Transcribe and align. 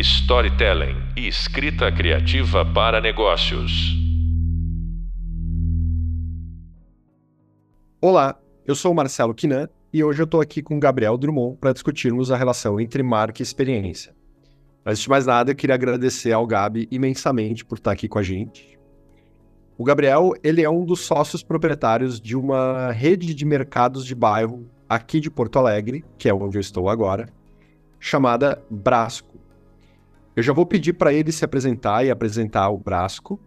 storytelling 0.00 0.96
e 1.14 1.28
escrita 1.28 1.92
criativa 1.92 2.64
para 2.64 3.02
negócios. 3.02 3.70
Olá, 8.00 8.38
eu 8.66 8.74
sou 8.74 8.92
o 8.92 8.94
Marcelo 8.94 9.34
Quinan 9.34 9.68
e 9.92 10.02
hoje 10.02 10.22
eu 10.22 10.24
estou 10.24 10.40
aqui 10.40 10.62
com 10.62 10.76
o 10.76 10.80
Gabriel 10.80 11.18
Drummond 11.18 11.58
para 11.58 11.74
discutirmos 11.74 12.30
a 12.30 12.36
relação 12.36 12.80
entre 12.80 13.02
marca 13.02 13.42
e 13.42 13.44
experiência. 13.44 14.14
Antes 14.86 15.02
de 15.02 15.10
mais 15.10 15.26
nada, 15.26 15.50
eu 15.50 15.54
queria 15.54 15.74
agradecer 15.74 16.32
ao 16.32 16.46
Gabi 16.46 16.88
imensamente 16.90 17.62
por 17.62 17.76
estar 17.76 17.92
aqui 17.92 18.08
com 18.08 18.18
a 18.18 18.22
gente. 18.22 18.78
O 19.76 19.84
Gabriel, 19.84 20.32
ele 20.42 20.62
é 20.62 20.70
um 20.70 20.84
dos 20.84 21.00
sócios 21.00 21.42
proprietários 21.42 22.18
de 22.18 22.34
uma 22.34 22.90
rede 22.90 23.34
de 23.34 23.44
mercados 23.44 24.06
de 24.06 24.14
bairro 24.14 24.66
aqui 24.88 25.20
de 25.20 25.30
Porto 25.30 25.58
Alegre, 25.58 26.02
que 26.16 26.28
é 26.28 26.34
onde 26.34 26.56
eu 26.56 26.60
estou 26.60 26.88
agora, 26.88 27.28
chamada 27.98 28.64
Brasco. 28.70 29.29
Eu 30.36 30.42
já 30.42 30.52
vou 30.52 30.64
pedir 30.64 30.92
para 30.92 31.12
ele 31.12 31.32
se 31.32 31.44
apresentar 31.44 32.04
e 32.04 32.10
apresentar 32.10 32.70
o 32.70 32.78
Brasco, 32.78 33.40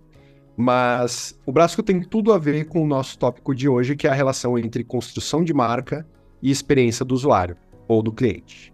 mas 0.56 1.40
o 1.46 1.52
Brasco 1.52 1.82
tem 1.82 2.02
tudo 2.02 2.34
a 2.34 2.38
ver 2.38 2.66
com 2.66 2.84
o 2.84 2.88
nosso 2.88 3.18
tópico 3.18 3.56
de 3.56 3.68
hoje, 3.68 3.96
que 3.96 4.08
é 4.08 4.10
a 4.10 4.14
relação 4.14 4.58
entre 4.58 4.84
construção 4.84 5.44
de 5.44 5.54
marca 5.54 6.06
e 6.42 6.52
experiência 6.52 7.04
do 7.04 7.16
usuário 7.16 7.56
ou 7.88 8.04
do 8.04 8.12
cliente. 8.12 8.74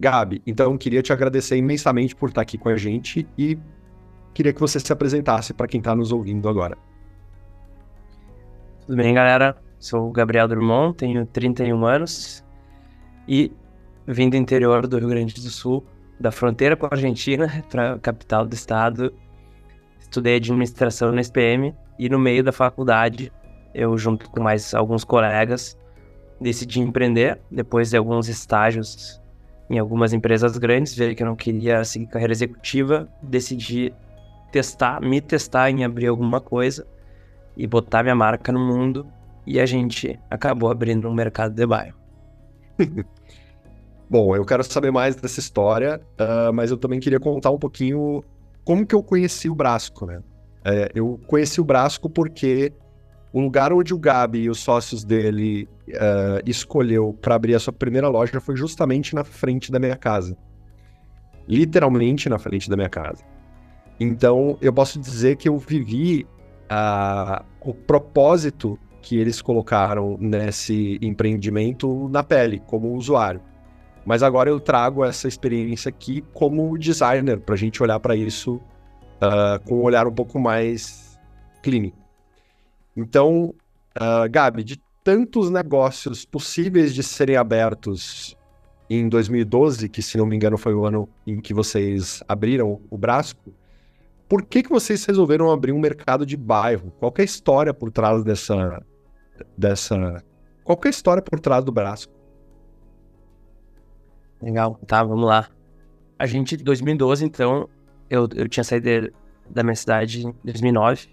Gabi, 0.00 0.40
então 0.46 0.78
queria 0.78 1.02
te 1.02 1.12
agradecer 1.12 1.56
imensamente 1.56 2.14
por 2.14 2.28
estar 2.28 2.40
aqui 2.40 2.56
com 2.56 2.68
a 2.68 2.76
gente 2.76 3.26
e 3.36 3.58
queria 4.32 4.52
que 4.52 4.60
você 4.60 4.78
se 4.78 4.92
apresentasse 4.92 5.52
para 5.52 5.66
quem 5.66 5.78
está 5.78 5.94
nos 5.94 6.12
ouvindo 6.12 6.48
agora. 6.48 6.78
Tudo 8.86 8.96
bem, 8.96 9.12
galera? 9.12 9.56
Sou 9.78 10.08
o 10.08 10.12
Gabriel 10.12 10.48
Drummond, 10.48 10.96
tenho 10.96 11.26
31 11.26 11.84
anos 11.84 12.44
e 13.28 13.52
vim 14.06 14.30
do 14.30 14.36
interior 14.36 14.86
do 14.86 14.98
Rio 14.98 15.08
Grande 15.08 15.34
do 15.34 15.50
Sul, 15.50 15.84
da 16.20 16.30
fronteira 16.30 16.76
com 16.76 16.86
a 16.86 16.90
Argentina 16.92 17.64
para 17.70 17.94
a 17.94 17.98
capital 17.98 18.46
do 18.46 18.54
estado. 18.54 19.14
Estudei 20.00 20.36
administração 20.36 21.12
na 21.12 21.20
SPM 21.20 21.74
e 21.98 22.08
no 22.08 22.18
meio 22.18 22.42
da 22.42 22.52
faculdade, 22.52 23.32
eu 23.74 23.96
junto 23.98 24.30
com 24.30 24.40
mais 24.40 24.72
alguns 24.74 25.04
colegas, 25.04 25.78
decidi 26.40 26.80
empreender 26.80 27.40
depois 27.50 27.90
de 27.90 27.96
alguns 27.96 28.28
estágios 28.28 29.20
em 29.70 29.78
algumas 29.78 30.12
empresas 30.12 30.56
grandes, 30.56 30.94
ver 30.94 31.14
que 31.14 31.22
eu 31.22 31.26
não 31.26 31.36
queria 31.36 31.84
seguir 31.84 32.06
carreira 32.06 32.32
executiva, 32.32 33.06
decidi 33.22 33.92
testar, 34.50 35.00
me 35.00 35.20
testar 35.20 35.70
em 35.70 35.84
abrir 35.84 36.06
alguma 36.06 36.40
coisa 36.40 36.86
e 37.54 37.66
botar 37.66 38.02
minha 38.02 38.14
marca 38.14 38.50
no 38.50 38.60
mundo 38.60 39.06
e 39.46 39.60
a 39.60 39.66
gente 39.66 40.18
acabou 40.30 40.70
abrindo 40.70 41.08
um 41.08 41.12
mercado 41.12 41.54
de 41.54 41.66
bairro. 41.66 41.98
Bom, 44.10 44.34
eu 44.34 44.44
quero 44.44 44.64
saber 44.64 44.90
mais 44.90 45.16
dessa 45.16 45.38
história, 45.38 46.00
uh, 46.18 46.52
mas 46.52 46.70
eu 46.70 46.78
também 46.78 46.98
queria 46.98 47.20
contar 47.20 47.50
um 47.50 47.58
pouquinho 47.58 48.24
como 48.64 48.86
que 48.86 48.94
eu 48.94 49.02
conheci 49.02 49.50
o 49.50 49.54
Brasco, 49.54 50.06
né? 50.06 50.22
É, 50.64 50.90
eu 50.94 51.20
conheci 51.26 51.60
o 51.60 51.64
Brasco 51.64 52.08
porque 52.08 52.72
o 53.32 53.40
lugar 53.40 53.72
onde 53.72 53.94
o 53.94 53.98
Gabi 53.98 54.40
e 54.40 54.50
os 54.50 54.60
sócios 54.60 55.04
dele 55.04 55.68
uh, 55.88 56.42
escolheu 56.46 57.16
para 57.20 57.34
abrir 57.34 57.54
a 57.54 57.58
sua 57.58 57.72
primeira 57.72 58.08
loja 58.08 58.40
foi 58.40 58.56
justamente 58.56 59.14
na 59.14 59.24
frente 59.24 59.70
da 59.70 59.78
minha 59.78 59.96
casa. 59.96 60.36
Literalmente 61.46 62.28
na 62.28 62.38
frente 62.38 62.68
da 62.68 62.76
minha 62.76 62.88
casa. 62.88 63.22
Então, 64.00 64.56
eu 64.60 64.72
posso 64.72 64.98
dizer 64.98 65.36
que 65.36 65.48
eu 65.48 65.58
vivi 65.58 66.26
uh, 66.70 67.44
o 67.60 67.74
propósito 67.74 68.78
que 69.02 69.16
eles 69.16 69.40
colocaram 69.40 70.16
nesse 70.20 70.98
empreendimento 71.00 72.08
na 72.10 72.22
pele, 72.22 72.62
como 72.66 72.94
usuário. 72.94 73.40
Mas 74.08 74.22
agora 74.22 74.48
eu 74.48 74.58
trago 74.58 75.04
essa 75.04 75.28
experiência 75.28 75.90
aqui 75.90 76.24
como 76.32 76.78
designer, 76.78 77.38
para 77.40 77.54
a 77.54 77.58
gente 77.58 77.82
olhar 77.82 78.00
para 78.00 78.16
isso 78.16 78.54
uh, 78.54 79.62
com 79.66 79.80
um 79.80 79.82
olhar 79.82 80.06
um 80.06 80.14
pouco 80.14 80.40
mais 80.40 81.20
clínico. 81.62 81.98
Então, 82.96 83.54
uh, 84.00 84.26
Gabi, 84.30 84.64
de 84.64 84.80
tantos 85.04 85.50
negócios 85.50 86.24
possíveis 86.24 86.94
de 86.94 87.02
serem 87.02 87.36
abertos 87.36 88.34
em 88.88 89.10
2012, 89.10 89.90
que 89.90 90.00
se 90.00 90.16
não 90.16 90.24
me 90.24 90.34
engano 90.34 90.56
foi 90.56 90.72
o 90.72 90.86
ano 90.86 91.06
em 91.26 91.38
que 91.38 91.52
vocês 91.52 92.22
abriram 92.26 92.80
o 92.88 92.96
Brasco, 92.96 93.52
por 94.26 94.42
que, 94.42 94.62
que 94.62 94.70
vocês 94.70 95.04
resolveram 95.04 95.50
abrir 95.50 95.72
um 95.72 95.78
mercado 95.78 96.24
de 96.24 96.34
bairro? 96.34 96.94
Qual 96.98 97.12
é 97.18 97.20
a 97.20 97.24
história 97.26 97.74
por 97.74 97.90
trás 97.90 98.24
dessa. 98.24 98.82
dessa 99.54 100.24
qual 100.64 100.80
é 100.82 100.86
a 100.86 100.90
história 100.90 101.22
por 101.22 101.38
trás 101.40 101.62
do 101.62 101.70
Brasco? 101.70 102.17
Legal, 104.40 104.78
tá, 104.86 105.02
vamos 105.02 105.26
lá. 105.26 105.48
A 106.18 106.26
gente, 106.26 106.54
em 106.54 106.64
2012, 106.64 107.24
então, 107.24 107.68
eu, 108.08 108.28
eu 108.34 108.48
tinha 108.48 108.64
saído 108.64 109.12
da 109.48 109.62
minha 109.62 109.74
cidade 109.74 110.26
em 110.26 110.34
2009, 110.44 111.08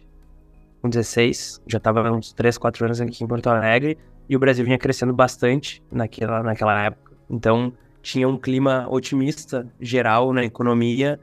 com 0.81 0.89
16, 0.89 1.61
já 1.67 1.79
tava 1.79 2.11
uns 2.11 2.33
3, 2.33 2.57
4 2.57 2.85
anos 2.85 3.01
aqui 3.01 3.23
em 3.23 3.27
Porto 3.27 3.47
Alegre, 3.47 3.97
e 4.27 4.35
o 4.35 4.39
Brasil 4.39 4.65
vinha 4.65 4.77
crescendo 4.77 5.13
bastante 5.13 5.83
naquela, 5.91 6.43
naquela 6.43 6.83
época. 6.83 7.13
Então, 7.29 7.73
tinha 8.01 8.27
um 8.27 8.37
clima 8.37 8.87
otimista 8.89 9.67
geral 9.79 10.31
na 10.31 10.43
economia, 10.43 11.19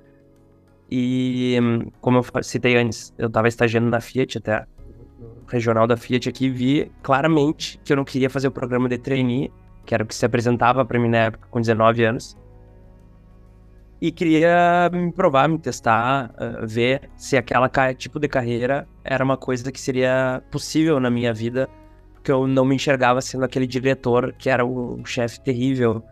e 0.90 1.56
como 2.00 2.19
eu 2.19 2.42
citei 2.42 2.76
antes, 2.76 3.14
eu 3.16 3.28
estava 3.28 3.48
estagiando 3.48 3.88
na 3.88 4.00
Fiat 4.00 4.38
até, 4.38 4.66
regional 5.46 5.86
da 5.86 5.96
Fiat 5.96 6.28
aqui, 6.28 6.48
vi 6.50 6.90
claramente 7.02 7.78
que 7.84 7.92
eu 7.92 7.96
não 7.96 8.04
queria 8.04 8.28
fazer 8.28 8.48
o 8.48 8.50
programa 8.50 8.88
de 8.88 8.98
trainee, 8.98 9.50
que 9.84 9.94
era 9.94 10.04
o 10.04 10.06
que 10.06 10.15
se 10.15 10.25
apresentava 10.25 10.84
para 10.84 10.98
mim 10.98 11.09
na 11.09 11.19
época 11.19 11.47
com 11.50 11.60
19 11.60 12.04
anos. 12.04 12.37
E 14.00 14.10
queria 14.10 14.91
me 14.93 15.12
provar, 15.12 15.48
me 15.48 15.59
testar, 15.59 16.34
uh, 16.34 16.66
ver 16.66 17.09
se 17.16 17.37
aquela 17.37 17.69
tipo 17.94 18.19
de 18.19 18.26
carreira 18.26 18.88
era 19.04 19.25
uma 19.25 19.37
coisa 19.37 19.70
que 19.70 19.81
seria 19.81 20.43
possível 20.50 20.98
na 20.98 21.09
minha 21.09 21.32
vida, 21.32 21.69
porque 22.12 22.32
eu 22.32 22.47
não 22.48 22.65
me 22.65 22.75
enxergava 22.75 23.20
sendo 23.20 23.44
aquele 23.44 23.66
diretor 23.66 24.32
que 24.32 24.50
era 24.50 24.65
o 24.65 25.00
chefe 25.04 25.41
terrível 25.41 26.03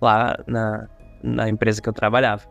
lá 0.00 0.38
na, 0.46 0.88
na 1.22 1.48
empresa 1.48 1.82
que 1.82 1.88
eu 1.88 1.92
trabalhava. 1.92 2.44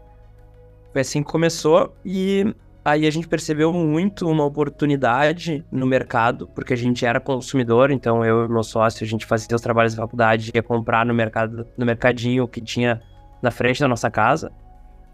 Foi 0.91 1.01
assim 1.01 1.23
que 1.23 1.31
começou 1.31 1.95
e 2.03 2.53
Aí 2.83 3.05
a 3.05 3.11
gente 3.11 3.27
percebeu 3.27 3.73
muito 3.73 4.27
uma 4.29 4.45
oportunidade 4.45 5.65
no 5.71 5.85
mercado, 5.85 6.47
porque 6.47 6.73
a 6.73 6.77
gente 6.77 7.05
era 7.05 7.19
consumidor, 7.19 7.91
então 7.91 8.23
eu 8.23 8.45
e 8.45 8.49
meu 8.49 8.63
sócio, 8.63 9.03
a 9.03 9.07
gente 9.07 9.25
fazia 9.25 9.53
os 9.55 9.61
trabalhos 9.61 9.93
da 9.93 10.01
faculdade, 10.01 10.51
ia 10.53 10.63
comprar 10.63 11.05
no 11.05 11.13
mercado, 11.13 11.67
no 11.77 11.85
mercadinho 11.85 12.47
que 12.47 12.61
tinha 12.61 13.01
na 13.41 13.51
frente 13.51 13.81
da 13.81 13.87
nossa 13.87 14.09
casa, 14.09 14.51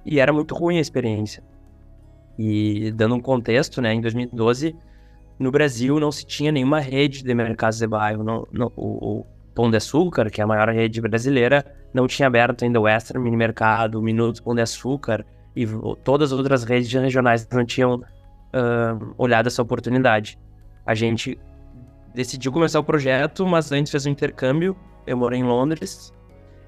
e 0.05 0.19
era 0.19 0.31
muito 0.31 0.53
ruim 0.53 0.77
a 0.77 0.81
experiência. 0.81 1.43
E 2.37 2.91
dando 2.91 3.15
um 3.15 3.21
contexto, 3.21 3.81
né, 3.81 3.93
em 3.93 4.01
2012, 4.01 4.75
no 5.39 5.51
Brasil 5.51 5.99
não 5.99 6.11
se 6.11 6.25
tinha 6.25 6.51
nenhuma 6.51 6.79
rede 6.79 7.23
de 7.23 7.33
mercados 7.33 7.79
de 7.79 7.87
bairro, 7.87 8.23
não, 8.23 8.47
não, 8.51 8.71
o, 8.75 9.19
o 9.19 9.25
Pão 9.55 9.71
de 9.71 9.77
Açúcar, 9.77 10.29
que 10.29 10.39
é 10.39 10.43
a 10.43 10.47
maior 10.47 10.69
rede 10.69 11.01
brasileira, 11.01 11.65
não 11.93 12.07
tinha 12.07 12.27
aberto 12.27 12.63
ainda 12.63 12.79
o 12.79 12.83
Western 12.83 13.23
Mini 13.23 13.37
Mercado, 13.37 13.99
o 13.99 14.01
Minuto 14.01 14.43
Pão 14.43 14.53
de 14.53 14.61
Açúcar, 14.61 15.25
e 15.55 15.65
todas 16.03 16.31
as 16.31 16.37
outras 16.37 16.63
redes 16.63 16.91
regionais 16.91 17.47
não 17.51 17.65
tinham 17.65 17.95
uh, 17.95 19.13
olhado 19.17 19.47
essa 19.47 19.61
oportunidade. 19.61 20.37
A 20.85 20.93
gente 20.93 21.39
decidiu 22.13 22.51
começar 22.51 22.79
o 22.79 22.83
projeto, 22.83 23.45
mas 23.45 23.71
antes 23.71 23.91
fez 23.91 24.05
um 24.05 24.09
intercâmbio. 24.09 24.75
Eu 25.07 25.17
morei 25.17 25.39
em 25.39 25.43
Londres 25.43 26.13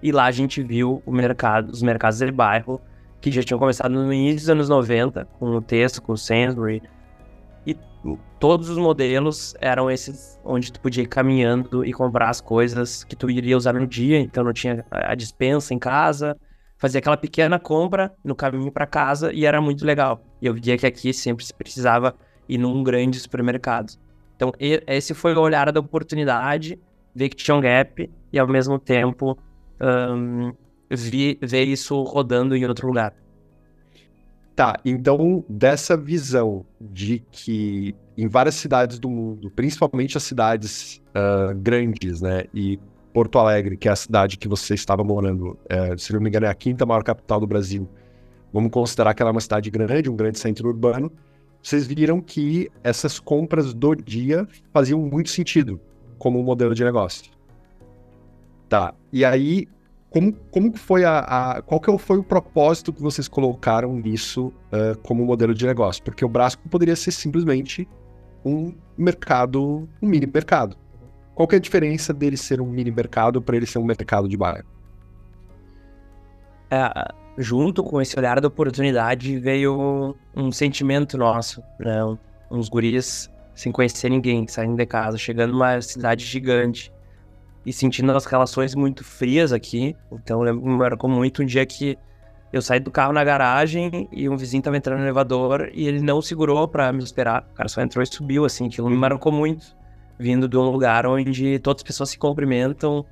e 0.02 0.12
lá 0.12 0.26
a 0.26 0.32
gente 0.32 0.62
viu 0.62 1.02
mercado, 1.08 1.72
os 1.72 1.82
mercados 1.82 2.20
de 2.20 2.32
bairro 2.32 2.80
que 3.20 3.32
já 3.32 3.42
tinham 3.42 3.60
começado 3.60 3.92
no 3.92 4.14
início 4.14 4.40
dos 4.40 4.50
anos 4.50 4.70
90, 4.70 5.26
com 5.40 5.48
o 5.48 5.62
texto, 5.62 6.02
com 6.02 6.14
o 6.14 6.18
Sainsbury. 6.18 6.84
E 7.66 7.76
todos 8.40 8.70
os 8.70 8.78
modelos 8.78 9.56
eram 9.60 9.90
esses 9.90 10.40
onde 10.46 10.72
tu 10.72 10.80
podia 10.80 11.04
ir 11.04 11.08
caminhando 11.08 11.84
e 11.84 11.92
comprar 11.92 12.30
as 12.30 12.40
coisas 12.40 13.04
que 13.04 13.16
tu 13.16 13.30
iria 13.30 13.58
usar 13.58 13.74
no 13.74 13.88
dia, 13.88 14.20
então 14.20 14.44
não 14.44 14.54
tinha 14.54 14.86
a 14.92 15.16
dispensa 15.16 15.74
em 15.74 15.80
casa, 15.80 16.38
fazia 16.78 17.00
aquela 17.00 17.18
pequena 17.18 17.60
compra 17.60 18.14
no 18.24 18.36
caminho 18.36 18.72
para 18.72 18.86
casa 18.86 19.34
e 19.34 19.46
era 19.46 19.62
muito 19.62 19.86
legal. 19.86 20.24
E 20.42 20.46
eu 20.46 20.54
via 20.54 20.78
que 20.78 20.86
aqui 20.86 21.14
sempre 21.14 21.44
se 21.44 21.54
precisava 21.54 22.16
ir 22.48 22.58
num 22.58 22.84
grande 22.84 23.20
supermercado. 23.20 23.94
Então, 24.36 24.54
esse 24.60 25.14
foi 25.14 25.34
o 25.34 25.40
olhar 25.40 25.72
da 25.72 25.80
oportunidade, 25.80 26.80
ver 27.14 27.30
que 27.30 27.36
tinha 27.36 27.56
um 27.56 27.62
gap 27.62 28.10
e 28.32 28.38
ao 28.38 28.48
mesmo 28.48 28.78
tempo 28.78 29.38
um, 29.82 30.54
vi, 30.90 31.38
ver 31.42 31.64
isso 31.64 32.02
rodando 32.04 32.56
em 32.56 32.66
outro 32.66 32.88
lugar. 32.88 33.14
Tá, 34.56 34.80
então 34.84 35.46
dessa 35.48 35.96
visão 35.96 36.66
de 36.82 37.24
que 37.32 37.96
em 38.18 38.28
várias 38.28 38.56
cidades 38.56 38.98
do 38.98 39.08
mundo, 39.08 39.52
principalmente 39.52 40.18
as 40.18 40.24
cidades 40.24 41.00
uh, 41.10 41.56
grandes, 41.56 42.22
né, 42.22 42.46
e 42.52 42.80
Porto 43.18 43.40
Alegre, 43.40 43.76
que 43.76 43.90
é 43.90 43.92
a 43.92 43.96
cidade 43.96 44.38
que 44.38 44.48
você 44.48 44.76
estava 44.76 45.04
morando, 45.04 45.58
é, 45.68 45.98
se 45.98 46.14
não 46.14 46.22
me 46.22 46.30
engano, 46.30 46.46
é 46.46 46.50
a 46.50 46.54
quinta 46.54 46.86
maior 46.86 47.04
capital 47.04 47.40
do 47.40 47.48
Brasil. 47.48 47.90
Vamos 48.54 48.70
considerar 48.70 49.16
que 49.16 49.24
ela 49.24 49.32
é 49.32 49.34
uma 49.34 49.42
cidade 49.42 49.72
grande, 49.72 50.08
um 50.08 50.16
grande 50.16 50.38
centro 50.38 50.68
urbano. 50.68 51.12
Vocês 51.60 51.88
viram 51.88 52.22
que 52.22 52.70
essas 52.84 53.20
compras 53.20 53.74
do 53.74 53.96
dia 53.96 54.48
faziam 54.72 55.02
muito 55.02 55.32
sentido 55.32 55.82
como 56.20 56.40
um 56.40 56.44
modelo 56.44 56.76
de 56.76 56.84
negócio. 56.84 57.32
Tá. 58.70 58.94
E 59.12 59.26
aí, 59.26 59.68
como, 60.12 60.34
como 60.52 60.78
foi 60.78 61.04
a, 61.04 61.18
a, 61.18 61.62
Qual 61.64 61.82
que 61.82 61.98
foi 61.98 62.20
o 62.20 62.24
propósito 62.24 62.94
que 62.94 63.02
vocês 63.02 63.28
colocaram 63.28 63.96
nisso 63.96 64.54
uh, 64.72 64.96
como 65.02 65.26
modelo 65.26 65.56
de 65.56 65.66
negócio? 65.66 66.04
Porque 66.04 66.24
o 66.24 66.30
Brasco 66.30 66.70
poderia 66.70 66.96
ser 66.96 67.10
simplesmente 67.10 67.90
um 68.46 68.76
mercado, 68.96 69.90
um 70.00 70.08
mini 70.08 70.28
mercado. 70.32 70.78
Qual 71.38 71.48
que 71.48 71.54
é 71.54 71.60
a 71.60 71.62
diferença 71.62 72.12
dele 72.12 72.36
ser 72.36 72.60
um 72.60 72.66
mini 72.66 72.90
mercado 72.90 73.40
para 73.40 73.56
ele 73.56 73.68
ser 73.68 73.78
um 73.78 73.86
mercado 73.86 74.28
de 74.28 74.36
bairro? 74.36 74.66
É, 76.72 76.92
junto 77.38 77.84
com 77.84 78.02
esse 78.02 78.18
olhar 78.18 78.42
da 78.42 78.48
oportunidade 78.48 79.38
veio 79.38 80.16
um 80.36 80.52
sentimento 80.52 81.16
nosso, 81.16 81.62
né? 81.80 82.00
Uns 82.50 82.68
guris 82.68 83.30
sem 83.54 83.72
conhecer 83.72 84.10
ninguém, 84.10 84.48
saindo 84.48 84.76
de 84.76 84.86
casa, 84.88 85.16
chegando 85.16 85.52
numa 85.52 85.80
cidade 85.80 86.26
gigante 86.26 86.92
e 87.64 87.72
sentindo 87.72 88.12
as 88.14 88.26
relações 88.26 88.74
muito 88.74 89.04
frias 89.04 89.54
aqui. 89.54 89.96
Então 90.12 90.42
me 90.42 90.76
marcou 90.76 91.08
muito 91.08 91.44
um 91.44 91.46
dia 91.46 91.68
que 91.68 92.00
eu 92.52 92.64
saí 92.64 92.80
do 92.80 92.90
carro 92.90 93.14
na 93.14 93.24
garagem 93.24 94.10
e 94.12 94.28
um 94.28 94.36
vizinho 94.36 94.64
tava 94.64 94.76
entrando 94.76 95.02
no 95.02 95.06
elevador 95.06 95.70
e 95.72 95.88
ele 95.88 96.02
não 96.02 96.20
segurou 96.20 96.68
para 96.68 96.92
me 96.92 97.04
esperar. 97.04 97.48
O 97.52 97.54
cara 97.54 97.70
só 97.70 97.80
entrou 97.80 98.02
e 98.02 98.08
subiu, 98.08 98.44
assim. 98.44 98.66
Aquilo 98.66 98.90
me 98.90 98.98
marcou 98.98 99.32
muito. 99.32 99.78
Vindo 100.20 100.48
de 100.48 100.58
um 100.58 100.70
lugar 100.70 101.06
onde 101.06 101.60
todas 101.60 101.82
as 101.82 101.84
pessoas 101.84 102.10
se 102.10 102.18
cumprimentam 102.18 103.06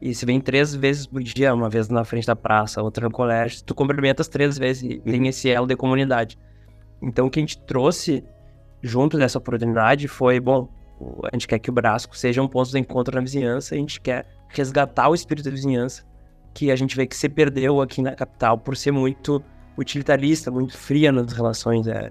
e 0.00 0.14
se 0.14 0.24
vem 0.24 0.40
três 0.40 0.74
vezes 0.74 1.06
por 1.06 1.22
dia, 1.22 1.52
uma 1.54 1.68
vez 1.68 1.88
na 1.88 2.04
frente 2.04 2.26
da 2.26 2.34
praça, 2.34 2.82
outra 2.82 3.06
no 3.06 3.12
colégio, 3.12 3.62
tu 3.64 3.74
cumprimentas 3.74 4.28
três 4.28 4.56
vezes 4.56 4.82
e 4.82 4.98
tem 4.98 5.26
esse 5.28 5.50
elo 5.50 5.66
de 5.66 5.76
comunidade. 5.76 6.38
Então 7.02 7.26
o 7.26 7.30
que 7.30 7.38
a 7.38 7.42
gente 7.42 7.58
trouxe 7.62 8.24
junto 8.82 9.18
dessa 9.18 9.36
oportunidade 9.36 10.08
foi, 10.08 10.40
bom, 10.40 10.68
a 11.24 11.34
gente 11.34 11.46
quer 11.46 11.58
que 11.58 11.68
o 11.68 11.72
Brasco 11.72 12.16
seja 12.16 12.42
um 12.42 12.48
ponto 12.48 12.70
de 12.70 12.78
encontro 12.78 13.14
na 13.14 13.20
vizinhança, 13.20 13.74
a 13.74 13.78
gente 13.78 14.00
quer 14.00 14.26
resgatar 14.48 15.08
o 15.08 15.14
espírito 15.14 15.44
da 15.44 15.50
vizinhança, 15.50 16.02
que 16.54 16.70
a 16.70 16.76
gente 16.76 16.96
vê 16.96 17.06
que 17.06 17.16
se 17.16 17.28
perdeu 17.28 17.80
aqui 17.80 18.00
na 18.00 18.12
capital 18.12 18.56
por 18.56 18.76
ser 18.76 18.90
muito 18.90 19.42
utilitarista, 19.76 20.50
muito 20.50 20.76
fria 20.76 21.12
nas 21.12 21.32
relações. 21.32 21.86
É, 21.86 22.10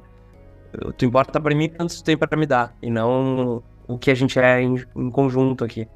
tu 0.96 1.06
importa 1.06 1.42
para 1.42 1.56
mim 1.56 1.70
quanto 1.70 1.96
tu 1.96 2.04
tem 2.04 2.16
para 2.16 2.38
me 2.38 2.46
dar, 2.46 2.76
e 2.84 2.90
não 2.90 3.64
o 3.90 3.98
que 3.98 4.12
a 4.12 4.16
gente 4.16 4.38
é 4.40 4.62
em, 4.62 4.76
em, 4.96 5.10
conjunto 5.10 5.66
aqui. 5.66 5.88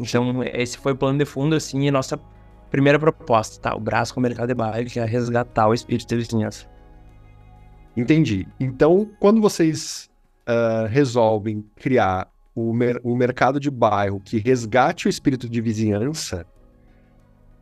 Então, 0.00 0.42
esse 0.42 0.76
foi 0.76 0.92
o 0.92 0.96
plano 0.96 1.18
de 1.18 1.24
fundo, 1.24 1.54
assim, 1.54 1.86
e 1.86 1.90
nossa 1.90 2.20
primeira 2.68 2.98
proposta, 2.98 3.60
tá? 3.60 3.76
O 3.76 3.80
Brasco 3.80 4.20
Mercado 4.20 4.48
de 4.48 4.54
Bairro, 4.54 4.90
que 4.90 4.98
é 4.98 5.04
resgatar 5.04 5.68
o 5.68 5.72
espírito 5.72 6.08
da 6.08 6.16
vizinhança. 6.16 6.66
Entendi. 7.96 8.46
Então, 8.58 9.08
quando 9.20 9.40
vocês 9.40 10.10
uh, 10.48 10.86
resolvem 10.88 11.64
criar 11.76 12.28
o, 12.54 12.72
mer 12.72 13.00
o 13.04 13.16
mercado 13.16 13.60
de 13.60 13.70
bairro 13.70 14.20
que 14.20 14.38
resgate 14.38 15.06
o 15.06 15.08
espírito 15.08 15.48
de 15.48 15.60
vizinhança, 15.60 16.44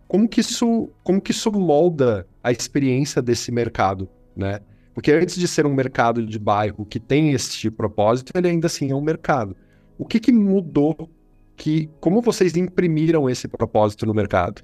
como 0.09 0.27
que 0.27 0.41
isso, 0.41 0.91
como 1.03 1.21
que 1.21 1.33
isso 1.33 1.53
molda 1.53 2.27
a 2.43 2.51
experiência 2.51 3.21
desse 3.21 3.53
mercado, 3.53 4.09
né? 4.35 4.61
Porque 4.95 5.13
antes 5.13 5.37
de 5.37 5.47
ser 5.47 5.67
um 5.67 5.75
mercado 5.75 6.25
de 6.25 6.39
bairro 6.39 6.87
que 6.87 6.99
tem 6.99 7.33
este 7.33 7.71
propósito, 7.71 8.33
ele 8.35 8.49
ainda 8.49 8.67
assim 8.67 8.91
é 8.91 8.95
um 8.95 9.03
mercado. 9.03 9.55
O 9.99 10.05
que, 10.05 10.21
que 10.21 10.33
mudou? 10.33 11.11
Que, 11.57 11.89
como 12.01 12.21
vocês 12.21 12.57
imprimiram 12.57 13.31
esse 13.31 13.49
propósito 13.49 14.05
no 14.05 14.13
mercado? 14.13 14.63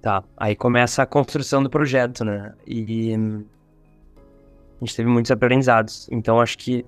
Tá, 0.00 0.24
aí 0.36 0.56
começa 0.56 1.02
a 1.02 1.06
construção 1.06 1.62
do 1.62 1.68
projeto, 1.68 2.24
né? 2.24 2.54
E 2.66 3.14
a 3.14 4.84
gente 4.84 4.96
teve 4.96 5.10
muitos 5.10 5.30
aprendizados. 5.30 6.08
Então, 6.10 6.40
acho 6.40 6.56
que 6.56 6.86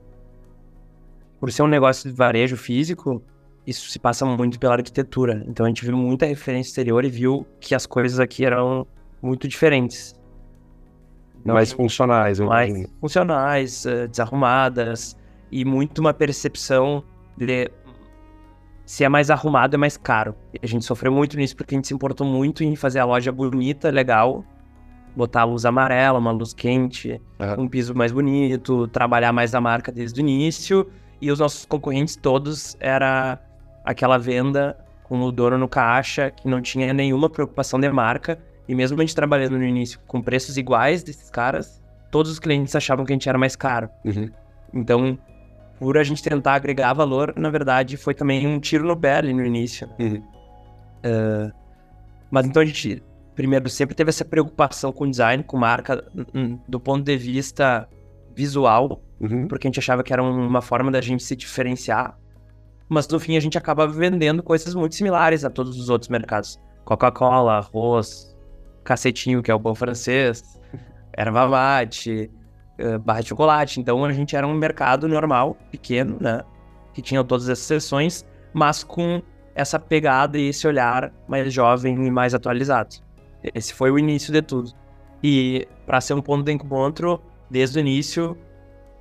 por 1.39 1.53
ser 1.53 1.63
um 1.63 1.69
negócio 1.69 2.11
de 2.11 2.17
varejo 2.17 2.57
físico, 2.57 3.23
isso 3.67 3.91
se 3.91 3.99
passa 3.99 4.25
muito 4.25 4.59
pela 4.59 4.75
arquitetura. 4.75 5.45
Então, 5.47 5.67
a 5.67 5.69
gente 5.69 5.85
viu 5.85 5.95
muita 5.95 6.25
referência 6.25 6.71
exterior 6.71 7.05
e 7.05 7.11
viu 7.11 7.47
que 7.61 7.75
as 7.75 7.85
coisas 7.85 8.19
aqui 8.19 8.47
eram 8.47 8.87
muito 9.21 9.47
diferentes. 9.47 10.15
Não, 11.45 11.55
mais 11.55 11.73
funcionais. 11.73 12.41
Mais 12.41 12.87
funcionais, 13.01 13.85
eh, 13.85 14.07
desarrumadas 14.07 15.17
e 15.53 15.65
muito 15.65 15.99
uma 15.99 16.15
percepção 16.15 17.05
de 17.37 17.71
se 18.87 19.05
é 19.05 19.09
mais 19.09 19.31
arrumado 19.31 19.75
é 19.75 19.79
mais 19.79 19.97
caro. 19.97 20.35
E 20.53 20.59
a 20.63 20.67
gente 20.67 20.85
sofreu 20.85 21.13
muito 21.13 21.37
nisso 21.37 21.55
porque 21.55 21.75
a 21.75 21.79
gente 21.79 21.89
se 21.89 21.95
importou 21.95 22.27
muito 22.27 22.65
em 22.65 22.75
fazer 22.75 22.99
a 22.99 23.05
loja 23.05 23.31
bonita, 23.31 23.91
legal, 23.91 24.45
botar 25.15 25.43
a 25.43 25.45
luz 25.45 25.65
amarela, 25.65 26.19
uma 26.19 26.33
luz 26.33 26.53
quente, 26.53 27.21
uhum. 27.39 27.65
um 27.65 27.69
piso 27.69 27.95
mais 27.95 28.11
bonito, 28.11 28.89
trabalhar 28.89 29.33
mais 29.33 29.55
a 29.55 29.61
marca 29.61 29.93
desde 29.93 30.21
o 30.21 30.23
início. 30.23 30.91
E 31.21 31.31
os 31.31 31.39
nossos 31.39 31.65
concorrentes 31.65 32.17
todos 32.17 32.77
era 32.81 33.39
aquela 33.85 34.19
venda 34.19 34.77
com 35.05 35.21
o 35.21 35.31
dono 35.31 35.59
no 35.59 35.69
caixa, 35.69 36.31
que 36.31 36.49
não 36.49 36.61
tinha 36.61 36.93
nenhuma 36.93 37.29
preocupação 37.29 37.79
de 37.79 37.91
marca. 37.91 38.39
E 38.67 38.75
mesmo 38.75 38.99
a 38.99 39.01
gente 39.01 39.15
trabalhando 39.15 39.59
no 39.59 39.65
início 39.65 40.01
com 40.07 40.21
preços 40.21 40.57
iguais 40.57 41.03
desses 41.03 41.31
caras, 41.31 41.81
todos 42.11 42.31
os 42.33 42.39
clientes 42.39 42.75
achavam 42.75 43.05
que 43.05 43.13
a 43.13 43.15
gente 43.15 43.29
era 43.29 43.39
mais 43.39 43.55
caro. 43.55 43.89
Uhum. 44.05 44.31
Então, 44.73 45.19
por 45.83 45.99
a 45.99 46.05
gente 46.05 46.23
tentar 46.23 46.55
agregar 46.55 46.93
valor, 46.93 47.35
na 47.37 47.51
verdade, 47.51 47.97
foi 47.97 48.15
também 48.15 48.47
um 48.47 48.61
tiro 48.61 48.87
no 48.87 48.97
pé 48.97 49.17
ali 49.17 49.35
no 49.35 49.45
início. 49.45 49.89
Uhum. 49.99 50.23
Uh, 51.05 51.53
mas 52.31 52.47
então 52.47 52.63
a 52.63 52.65
gente 52.65 53.03
primeiro, 53.35 53.69
sempre 53.69 53.93
teve 53.93 54.11
essa 54.11 54.25
preocupação 54.25 54.93
com 54.93 55.11
design, 55.11 55.43
com 55.43 55.57
marca, 55.57 56.05
do 56.69 56.79
ponto 56.79 57.03
de 57.03 57.17
vista 57.17 57.89
visual, 58.33 59.03
uhum. 59.21 59.49
porque 59.49 59.67
a 59.67 59.71
gente 59.71 59.81
achava 59.81 60.05
que 60.05 60.13
era 60.13 60.23
uma 60.23 60.63
forma 60.63 60.89
da 60.89 61.01
gente 61.01 61.25
se 61.25 61.35
diferenciar. 61.35 62.17
Mas 62.89 63.09
no 63.09 63.19
fim 63.19 63.37
a 63.37 63.41
gente 63.41 63.59
acaba 63.59 63.89
vendendo 63.89 64.41
coisas 64.41 64.75
muito 64.77 64.95
similares 64.95 65.45
a 65.45 65.51
todos 65.51 65.77
os 65.81 65.89
outros 65.89 66.09
mercados. 66.09 66.61
Coca-Cola, 66.85 67.55
arroz, 67.55 68.37
cacetinho, 68.85 69.43
que 69.43 69.51
é 69.51 69.55
o 69.55 69.59
pão 69.59 69.75
francês, 69.75 70.61
erva 71.17 71.49
mate, 71.49 72.31
eh, 72.83 72.99
barra 72.99 73.21
de 73.21 73.29
chocolate. 73.29 73.81
Então 73.81 74.05
a 74.05 74.13
gente 74.13 74.35
era 74.35 74.47
um 74.47 74.55
mercado 74.55 75.09
normal, 75.09 75.57
pequeno, 75.71 76.17
né? 76.21 76.43
Que 76.93 77.01
tinha 77.01 77.23
todas 77.23 77.49
essas 77.49 77.65
seções, 77.65 78.27
mas 78.53 78.83
com 78.83 79.23
essa 79.55 79.79
pegada 79.79 80.39
e 80.39 80.49
esse 80.49 80.67
olhar 80.67 81.13
mais 81.29 81.53
jovem 81.53 81.95
e 82.07 82.11
mais 82.11 82.35
atualizado. 82.35 82.97
Esse 83.55 83.73
foi 83.73 83.91
o 83.91 83.99
início 83.99 84.33
de 84.33 84.43
tudo. 84.43 84.73
E 85.23 85.69
para 85.87 86.01
ser 86.01 86.15
um 86.15 86.21
ponto 86.21 86.43
de 86.43 86.53
encontro, 86.53 87.23
desde 87.49 87.79
o 87.79 87.81
início, 87.81 88.37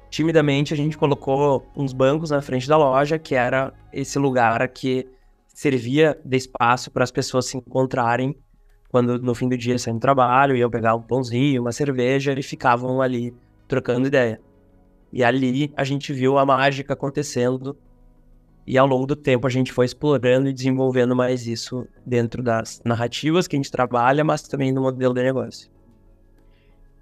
timidamente 0.10 0.74
a 0.74 0.78
gente 0.78 0.98
colocou 0.98 1.66
uns 1.76 1.92
bancos 1.92 2.30
na 2.30 2.42
frente 2.42 2.68
da 2.68 2.78
loja, 2.78 3.18
que 3.18 3.34
era 3.34 3.74
esse 3.92 4.20
lugar 4.20 4.68
que 4.68 5.08
servia 5.48 6.20
de 6.24 6.38
espaço 6.38 6.92
para 6.92 7.04
as 7.04 7.12
pessoas 7.12 7.48
se 7.48 7.58
encontrarem 7.58 8.36
quando 8.90 9.18
no 9.20 9.34
fim 9.34 9.48
do 9.48 9.58
dia 9.58 9.80
saíam 9.80 9.98
do 9.98 10.02
trabalho, 10.02 10.56
iam 10.56 10.70
pegar 10.70 10.96
um 10.96 11.02
pãozinho, 11.02 11.62
uma 11.62 11.72
cerveja 11.72 12.38
e 12.38 12.44
ficavam 12.44 13.02
ali 13.02 13.34
trocando 13.72 14.08
ideia. 14.08 14.42
E 15.14 15.24
ali 15.24 15.72
a 15.78 15.86
gente 15.86 16.12
viu 16.12 16.38
a 16.38 16.46
mágica 16.46 16.92
acontecendo 16.92 17.78
e 18.68 18.78
ao 18.78 18.86
longo 18.86 19.06
do 19.06 19.16
tempo 19.16 19.48
a 19.48 19.50
gente 19.50 19.72
foi 19.72 19.86
explorando 19.86 20.50
e 20.50 20.54
desenvolvendo 20.54 21.16
mais 21.16 21.48
isso 21.48 21.88
dentro 22.06 22.44
das 22.44 22.82
narrativas 22.84 23.48
que 23.48 23.56
a 23.56 23.60
gente 23.60 23.72
trabalha, 23.72 24.26
mas 24.26 24.42
também 24.42 24.74
no 24.74 24.82
modelo 24.82 25.14
de 25.14 25.24
negócio. 25.24 25.72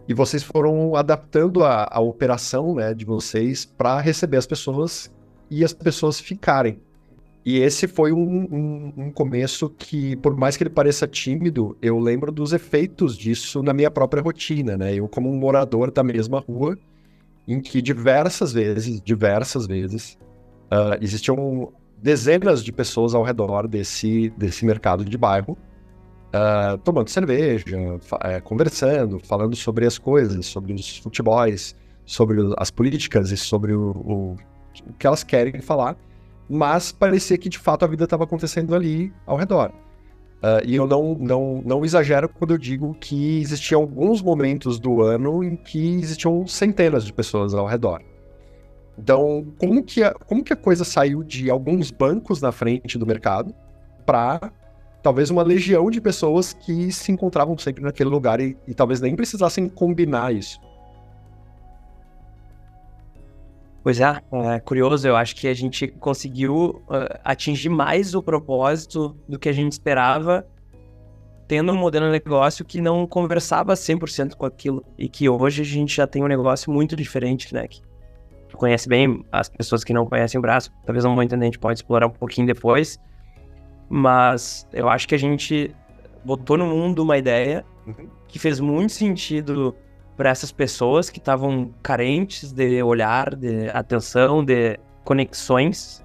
E 0.08 0.14
vocês 0.14 0.44
foram 0.44 0.96
adaptando 0.96 1.64
a, 1.64 1.88
a 1.92 2.00
operação 2.00 2.76
né, 2.76 2.94
de 2.94 3.04
vocês 3.04 3.66
para 3.66 4.00
receber 4.00 4.38
as 4.38 4.46
pessoas 4.46 5.12
e 5.50 5.66
as 5.66 5.74
pessoas 5.74 6.20
ficarem. 6.20 6.80
E 7.50 7.58
esse 7.62 7.88
foi 7.88 8.12
um, 8.12 8.20
um, 8.20 8.94
um, 8.96 9.12
começo 9.12 9.72
que, 9.72 10.16
por 10.18 10.38
mais 10.38 10.56
que 10.56 10.62
ele 10.62 10.70
pareça 10.70 11.08
tímido, 11.08 11.76
eu 11.82 11.98
lembro 11.98 12.32
dos 12.32 12.54
efeitos 12.54 13.18
disso 13.18 13.64
na 13.64 13.74
minha 13.74 13.90
própria 13.90 14.22
rotina, 14.22 14.78
né? 14.78 14.94
Eu, 14.94 15.08
como 15.08 15.32
um 15.32 15.36
morador 15.36 15.90
da 15.90 16.04
mesma 16.04 16.40
rua, 16.40 16.78
em 17.48 17.60
que 17.60 17.82
diversas 17.82 18.54
vezes, 18.54 19.02
diversas 19.02 19.66
vezes, 19.66 20.16
Uh, 20.72 21.02
existiam 21.02 21.74
dezenas 21.98 22.64
de 22.64 22.72
pessoas 22.72 23.16
ao 23.16 23.24
redor 23.24 23.68
desse, 23.68 24.30
desse 24.38 24.64
mercado 24.64 25.04
de 25.04 25.18
bairro, 25.18 25.58
uh, 26.28 26.78
tomando 26.84 27.10
cerveja, 27.10 27.66
uh, 27.76 28.44
conversando, 28.44 29.20
falando 29.20 29.56
sobre 29.56 29.88
as 29.88 29.98
coisas, 29.98 30.46
sobre 30.46 30.74
os 30.74 31.00
futebols, 31.00 31.76
sobre 32.06 32.38
as 32.56 32.70
políticas 32.70 33.32
e 33.32 33.38
sobre 33.38 33.74
o, 33.74 33.90
o, 33.90 34.36
o 34.88 34.94
que 35.00 35.08
elas 35.08 35.24
querem 35.24 35.60
falar, 35.60 35.98
mas 36.50 36.92
parecia 36.92 37.38
que 37.38 37.48
de 37.48 37.60
fato 37.60 37.86
a 37.86 37.88
vida 37.88 38.06
estava 38.06 38.24
acontecendo 38.24 38.74
ali 38.74 39.14
ao 39.26 39.38
redor. 39.38 39.72
Uh, 40.42 40.66
e 40.66 40.76
eu 40.76 40.88
não, 40.88 41.16
não, 41.16 41.62
não 41.66 41.86
exagero 41.86 42.30
quando 42.30 42.52
eu 42.52 42.58
digo 42.58 42.96
que 42.96 43.42
existiam 43.42 43.82
alguns 43.82 44.22
momentos 44.22 44.80
do 44.80 45.02
ano 45.02 45.44
em 45.44 45.58
que 45.58 45.96
existiam 45.96 46.48
centenas 46.48 47.06
de 47.06 47.12
pessoas 47.12 47.54
ao 47.54 47.66
redor. 47.66 48.02
Então, 48.98 49.46
como 49.58 49.84
que 49.84 50.02
a, 50.02 50.14
como 50.14 50.44
que 50.44 50.54
a 50.54 50.56
coisa 50.56 50.84
saiu 50.84 51.24
de 51.24 51.50
alguns 51.50 51.92
bancos 51.92 52.42
na 52.42 52.52
frente 52.52 52.98
do 52.98 53.06
mercado 53.06 53.54
para 54.06 54.52
talvez 55.04 55.30
uma 55.30 55.44
legião 55.44 55.90
de 55.90 56.02
pessoas 56.02 56.54
que 56.54 56.92
se 56.92 57.12
encontravam 57.12 57.58
sempre 57.58 57.84
naquele 57.84 58.10
lugar 58.10 58.40
e, 58.40 58.58
e 58.68 58.74
talvez 58.74 59.00
nem 59.00 59.16
precisassem 59.16 59.70
combinar 59.70 60.34
isso? 60.34 60.60
Pois 63.82 64.00
é, 64.02 64.22
é 64.56 64.60
curioso, 64.60 65.08
eu 65.08 65.16
acho 65.16 65.36
que 65.36 65.48
a 65.48 65.54
gente 65.54 65.88
conseguiu 65.88 66.84
uh, 66.88 67.20
atingir 67.24 67.70
mais 67.70 68.14
o 68.14 68.22
propósito 68.22 69.16
do 69.28 69.40
que 69.40 69.48
a 69.48 69.54
gente 69.54 69.72
esperava, 69.72 70.46
tendo 71.48 71.72
um 71.72 71.78
modelo 71.78 72.06
de 72.08 72.12
negócio 72.12 72.66
que 72.66 72.82
não 72.82 73.08
conversava 73.08 73.74
100% 73.74 74.36
com 74.36 74.46
aquilo, 74.46 74.84
e 74.98 75.08
que 75.08 75.30
hoje 75.30 75.62
a 75.62 75.66
gente 75.66 75.96
já 75.96 76.06
tem 76.06 76.22
um 76.22 76.28
negócio 76.28 76.72
muito 76.72 76.96
diferente, 76.96 77.54
né? 77.54 77.68
Que 77.68 77.82
conhece 78.54 78.90
bem 78.90 79.24
as 79.32 79.48
pessoas 79.48 79.84
que 79.84 79.94
não 79.94 80.06
conhecem 80.06 80.38
o 80.38 80.42
braço, 80.42 80.72
talvez 80.86 81.06
não 81.06 81.16
vão 81.16 81.24
entender, 81.24 81.46
a 81.46 81.48
gente 81.48 81.60
pode 81.60 81.80
explorar 81.80 82.08
um 82.08 82.12
pouquinho 82.12 82.48
depois, 82.48 83.00
mas 83.88 84.68
eu 84.74 84.90
acho 84.90 85.08
que 85.08 85.16
a 85.16 85.20
gente 85.20 85.74
botou 86.26 86.58
no 86.58 86.68
mundo 86.68 87.02
uma 87.02 87.18
ideia 87.18 87.66
uhum. 87.88 88.10
que 88.28 88.38
fez 88.38 88.60
muito 88.60 88.92
sentido 88.92 89.74
para 90.20 90.32
essas 90.32 90.52
pessoas 90.52 91.10
que 91.10 91.18
estavam 91.18 91.74
carentes 91.82 92.52
de 92.52 92.84
olhar, 92.84 93.34
de 93.34 93.70
atenção, 93.70 94.44
de 94.44 94.78
conexões 95.06 96.04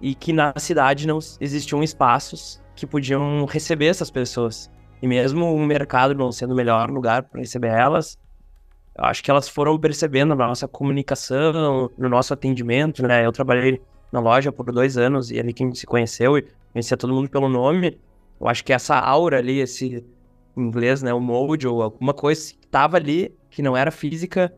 e 0.00 0.14
que 0.14 0.32
na 0.32 0.54
cidade 0.56 1.06
não 1.06 1.18
existiam 1.38 1.82
espaços 1.82 2.58
que 2.74 2.86
podiam 2.86 3.44
receber 3.44 3.88
essas 3.88 4.10
pessoas. 4.10 4.70
E 5.02 5.06
mesmo 5.06 5.54
o 5.54 5.58
mercado 5.66 6.14
não 6.14 6.32
sendo 6.32 6.52
o 6.52 6.56
melhor 6.56 6.90
lugar 6.90 7.24
para 7.24 7.40
receber 7.40 7.68
elas, 7.68 8.16
acho 8.96 9.22
que 9.22 9.30
elas 9.30 9.46
foram 9.46 9.78
percebendo 9.78 10.34
na 10.34 10.46
nossa 10.46 10.66
comunicação, 10.66 11.90
no 11.98 12.08
nosso 12.08 12.32
atendimento, 12.32 13.06
né? 13.06 13.26
Eu 13.26 13.30
trabalhei 13.30 13.78
na 14.10 14.20
loja 14.20 14.50
por 14.50 14.72
dois 14.72 14.96
anos 14.96 15.30
e 15.30 15.38
ali 15.38 15.52
que 15.52 15.62
a 15.62 15.66
gente 15.66 15.78
se 15.78 15.86
conheceu 15.86 16.38
e 16.38 16.46
conhecia 16.72 16.96
todo 16.96 17.12
mundo 17.12 17.28
pelo 17.28 17.50
nome. 17.50 18.00
Eu 18.40 18.48
acho 18.48 18.64
que 18.64 18.72
essa 18.72 18.98
aura 18.98 19.36
ali, 19.36 19.60
esse 19.60 20.02
em 20.58 20.66
inglês, 20.66 21.02
né, 21.02 21.12
o 21.12 21.20
mode 21.20 21.66
ou 21.66 21.82
alguma 21.82 22.12
coisa 22.14 22.52
que 22.52 22.66
estava 22.66 22.96
ali, 22.96 23.34
que 23.50 23.62
não 23.62 23.76
era 23.76 23.90
física, 23.90 24.52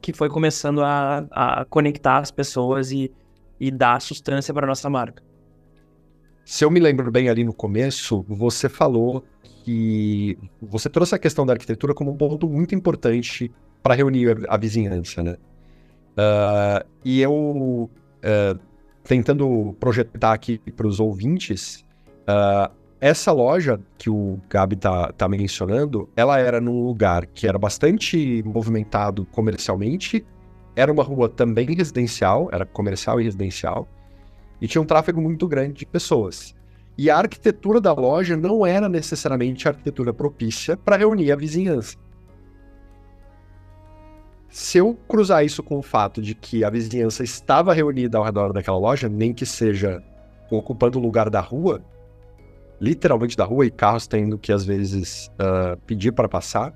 que 0.00 0.12
foi 0.12 0.28
começando 0.28 0.82
a, 0.82 1.26
a 1.30 1.64
conectar 1.64 2.18
as 2.18 2.30
pessoas 2.30 2.92
e, 2.92 3.12
e 3.58 3.70
dar 3.70 4.00
sustância 4.00 4.52
para 4.52 4.66
nossa 4.66 4.88
marca. 4.88 5.22
Se 6.44 6.64
eu 6.64 6.70
me 6.70 6.78
lembro 6.78 7.10
bem 7.10 7.28
ali 7.28 7.42
no 7.42 7.52
começo, 7.52 8.24
você 8.28 8.68
falou 8.68 9.24
que 9.64 10.38
você 10.62 10.88
trouxe 10.88 11.12
a 11.12 11.18
questão 11.18 11.44
da 11.44 11.52
arquitetura 11.52 11.92
como 11.92 12.12
um 12.12 12.16
ponto 12.16 12.48
muito 12.48 12.72
importante 12.72 13.50
para 13.82 13.94
reunir 13.94 14.30
a, 14.48 14.54
a, 14.54 14.56
vizinhança, 14.56 15.24
né? 15.24 15.36
Uh, 16.12 16.86
e 17.04 17.20
eu, 17.20 17.32
uh, 17.34 18.58
tentando 19.02 19.76
projetar 19.80 20.32
aqui 20.32 20.58
para 20.76 20.86
os 20.86 21.00
ouvintes, 21.00 21.84
uh, 22.28 22.72
essa 23.00 23.30
loja 23.30 23.80
que 23.98 24.08
o 24.08 24.40
Gabi 24.48 24.76
tá, 24.76 25.12
tá 25.12 25.28
mencionando, 25.28 26.08
ela 26.16 26.38
era 26.38 26.60
num 26.60 26.84
lugar 26.84 27.26
que 27.26 27.46
era 27.46 27.58
bastante 27.58 28.42
movimentado 28.44 29.26
comercialmente, 29.26 30.24
era 30.74 30.92
uma 30.92 31.02
rua 31.02 31.28
também 31.28 31.66
residencial, 31.74 32.48
era 32.52 32.64
comercial 32.64 33.20
e 33.20 33.24
residencial, 33.24 33.86
e 34.60 34.66
tinha 34.66 34.80
um 34.80 34.86
tráfego 34.86 35.20
muito 35.20 35.46
grande 35.46 35.74
de 35.74 35.86
pessoas. 35.86 36.54
E 36.96 37.10
a 37.10 37.18
arquitetura 37.18 37.80
da 37.80 37.92
loja 37.92 38.36
não 38.36 38.64
era 38.64 38.88
necessariamente 38.88 39.68
a 39.68 39.70
arquitetura 39.72 40.14
propícia 40.14 40.76
para 40.76 40.96
reunir 40.96 41.30
a 41.30 41.36
vizinhança. 41.36 41.98
Se 44.48 44.78
eu 44.78 44.98
cruzar 45.06 45.44
isso 45.44 45.62
com 45.62 45.76
o 45.76 45.82
fato 45.82 46.22
de 46.22 46.34
que 46.34 46.64
a 46.64 46.70
vizinhança 46.70 47.22
estava 47.22 47.74
reunida 47.74 48.16
ao 48.16 48.24
redor 48.24 48.54
daquela 48.54 48.78
loja, 48.78 49.06
nem 49.06 49.34
que 49.34 49.44
seja 49.44 50.02
ocupando 50.50 50.98
o 50.98 51.02
lugar 51.02 51.28
da 51.28 51.40
rua, 51.40 51.84
literalmente 52.80 53.36
da 53.36 53.44
rua 53.44 53.66
e 53.66 53.70
carros 53.70 54.06
tendo 54.06 54.38
que 54.38 54.52
às 54.52 54.64
vezes 54.64 55.30
uh, 55.34 55.76
pedir 55.86 56.12
para 56.12 56.28
passar, 56.28 56.74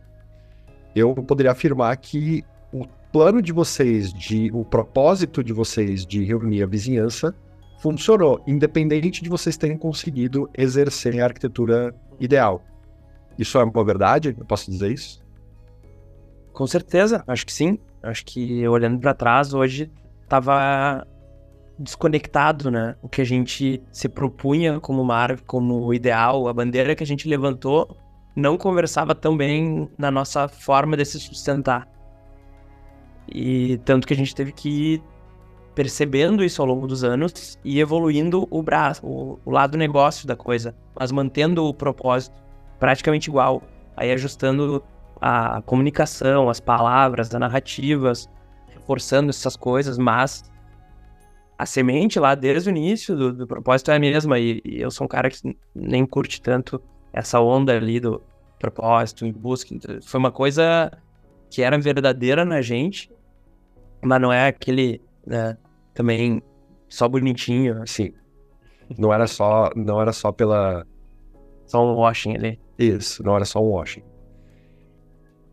eu 0.95 1.15
poderia 1.15 1.53
afirmar 1.53 1.97
que 1.97 2.45
o 2.73 2.87
plano 3.13 3.43
de 3.43 3.53
vocês, 3.53 4.13
de 4.13 4.51
o 4.53 4.65
propósito 4.65 5.43
de 5.43 5.53
vocês 5.53 6.07
de 6.07 6.25
reunir 6.25 6.63
a 6.63 6.67
vizinhança 6.67 7.35
funcionou, 7.81 8.43
independente 8.47 9.23
de 9.23 9.29
vocês 9.29 9.57
terem 9.57 9.77
conseguido 9.77 10.49
exercer 10.57 11.21
a 11.21 11.25
arquitetura 11.25 11.95
ideal. 12.19 12.63
Isso 13.39 13.59
é 13.59 13.65
uma 13.65 13.85
verdade? 13.85 14.35
Eu 14.39 14.45
posso 14.45 14.71
dizer 14.71 14.93
isso? 14.93 15.23
Com 16.53 16.67
certeza, 16.67 17.25
acho 17.27 17.47
que 17.47 17.53
sim. 17.53 17.79
Acho 18.03 18.25
que 18.25 18.67
olhando 18.69 18.99
para 18.99 19.15
trás 19.15 19.55
hoje 19.55 19.91
estava 20.23 21.07
desconectado, 21.81 22.71
né? 22.71 22.95
O 23.03 23.09
que 23.09 23.23
a 23.23 23.25
gente 23.25 23.83
se 23.91 24.09
propunha 24.09 24.79
como 24.79 25.03
marca, 25.03 25.43
como 25.47 25.93
ideal, 25.95 26.47
a 26.47 26.53
bandeira 26.53 26.95
que 26.95 27.03
a 27.03 27.07
gente 27.07 27.27
levantou, 27.27 27.97
não 28.37 28.57
conversava 28.57 29.15
tão 29.15 29.37
bem 29.37 29.89
na 29.99 30.11
nossa 30.11 30.47
forma 30.47 30.97
de 30.97 31.05
se 31.05 31.19
sustentar. 31.19 31.89
E 33.33 33.79
tanto 33.79 34.07
que 34.07 34.13
a 34.13 34.17
gente 34.17 34.35
teve 34.35 34.53
que 34.53 34.95
ir 34.95 35.03
percebendo 35.75 36.45
isso 36.45 36.61
ao 36.61 36.69
longo 36.69 36.87
dos 36.87 37.03
anos 37.03 37.59
e 37.65 37.81
evoluindo 37.81 38.47
o 38.51 38.63
braço, 38.63 39.07
o, 39.07 39.39
o 39.45 39.51
lado 39.51 39.79
negócio 39.79 40.27
da 40.27 40.37
coisa, 40.37 40.75
mas 40.99 41.11
mantendo 41.11 41.65
o 41.65 41.73
propósito 41.73 42.35
praticamente 42.79 43.31
igual, 43.31 43.63
aí 43.97 44.11
ajustando 44.13 44.83
a 45.21 45.63
comunicação, 45.63 46.49
as 46.49 46.61
palavras, 46.61 47.33
as 47.33 47.41
narrativas, 47.41 48.29
reforçando 48.69 49.31
essas 49.31 49.55
coisas, 49.55 49.97
mas 49.97 50.50
a 51.61 51.67
semente 51.67 52.19
lá 52.19 52.35
desde 52.35 52.71
o 52.71 52.75
início 52.75 53.15
do, 53.15 53.35
do 53.35 53.47
propósito 53.47 53.91
é 53.91 53.97
a 53.97 53.99
mesma. 53.99 54.39
E, 54.39 54.63
e, 54.65 54.81
eu 54.81 54.91
sou 54.91 55.05
um 55.05 55.09
cara 55.09 55.29
que 55.29 55.55
nem 55.75 56.07
curte 56.07 56.41
tanto 56.41 56.83
essa 57.13 57.39
onda 57.39 57.77
ali 57.77 58.01
do 58.01 58.23
propósito, 58.59 59.27
em 59.27 59.33
busca. 59.33 59.75
Então, 59.75 59.99
foi 60.01 60.19
uma 60.19 60.33
coisa 60.33 60.91
que 61.51 61.61
era 61.61 61.79
verdadeira 61.79 62.47
na 62.47 62.63
gente, 62.63 63.13
mas 64.03 64.19
não 64.19 64.33
é 64.33 64.49
aquele, 64.49 65.03
né, 65.27 65.55
também 65.93 66.43
só 66.89 67.07
bonitinho, 67.07 67.83
assim. 67.83 68.15
Não 68.97 69.13
era 69.13 69.27
só, 69.27 69.71
não 69.77 70.01
era 70.01 70.15
só 70.15 70.33
pela... 70.33 70.87
Só 71.67 71.85
um 71.85 71.95
washing 71.95 72.37
ali. 72.37 72.59
Isso, 72.79 73.23
não 73.23 73.37
era 73.37 73.45
só 73.45 73.61
um 73.61 73.69
washing. 73.69 74.03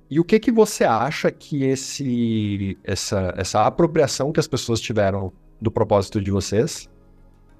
E 0.10 0.22
o 0.22 0.24
que 0.24 0.40
que 0.40 0.54
você 0.54 0.86
acha 0.86 1.30
que 1.30 1.66
esse, 1.66 2.78
essa, 2.82 3.34
essa 3.36 3.66
apropriação 3.66 4.32
que 4.32 4.40
as 4.40 4.48
pessoas 4.48 4.80
tiveram 4.80 5.34
do 5.60 5.72
propósito 5.72 6.22
de 6.22 6.32
vocês, 6.32 6.90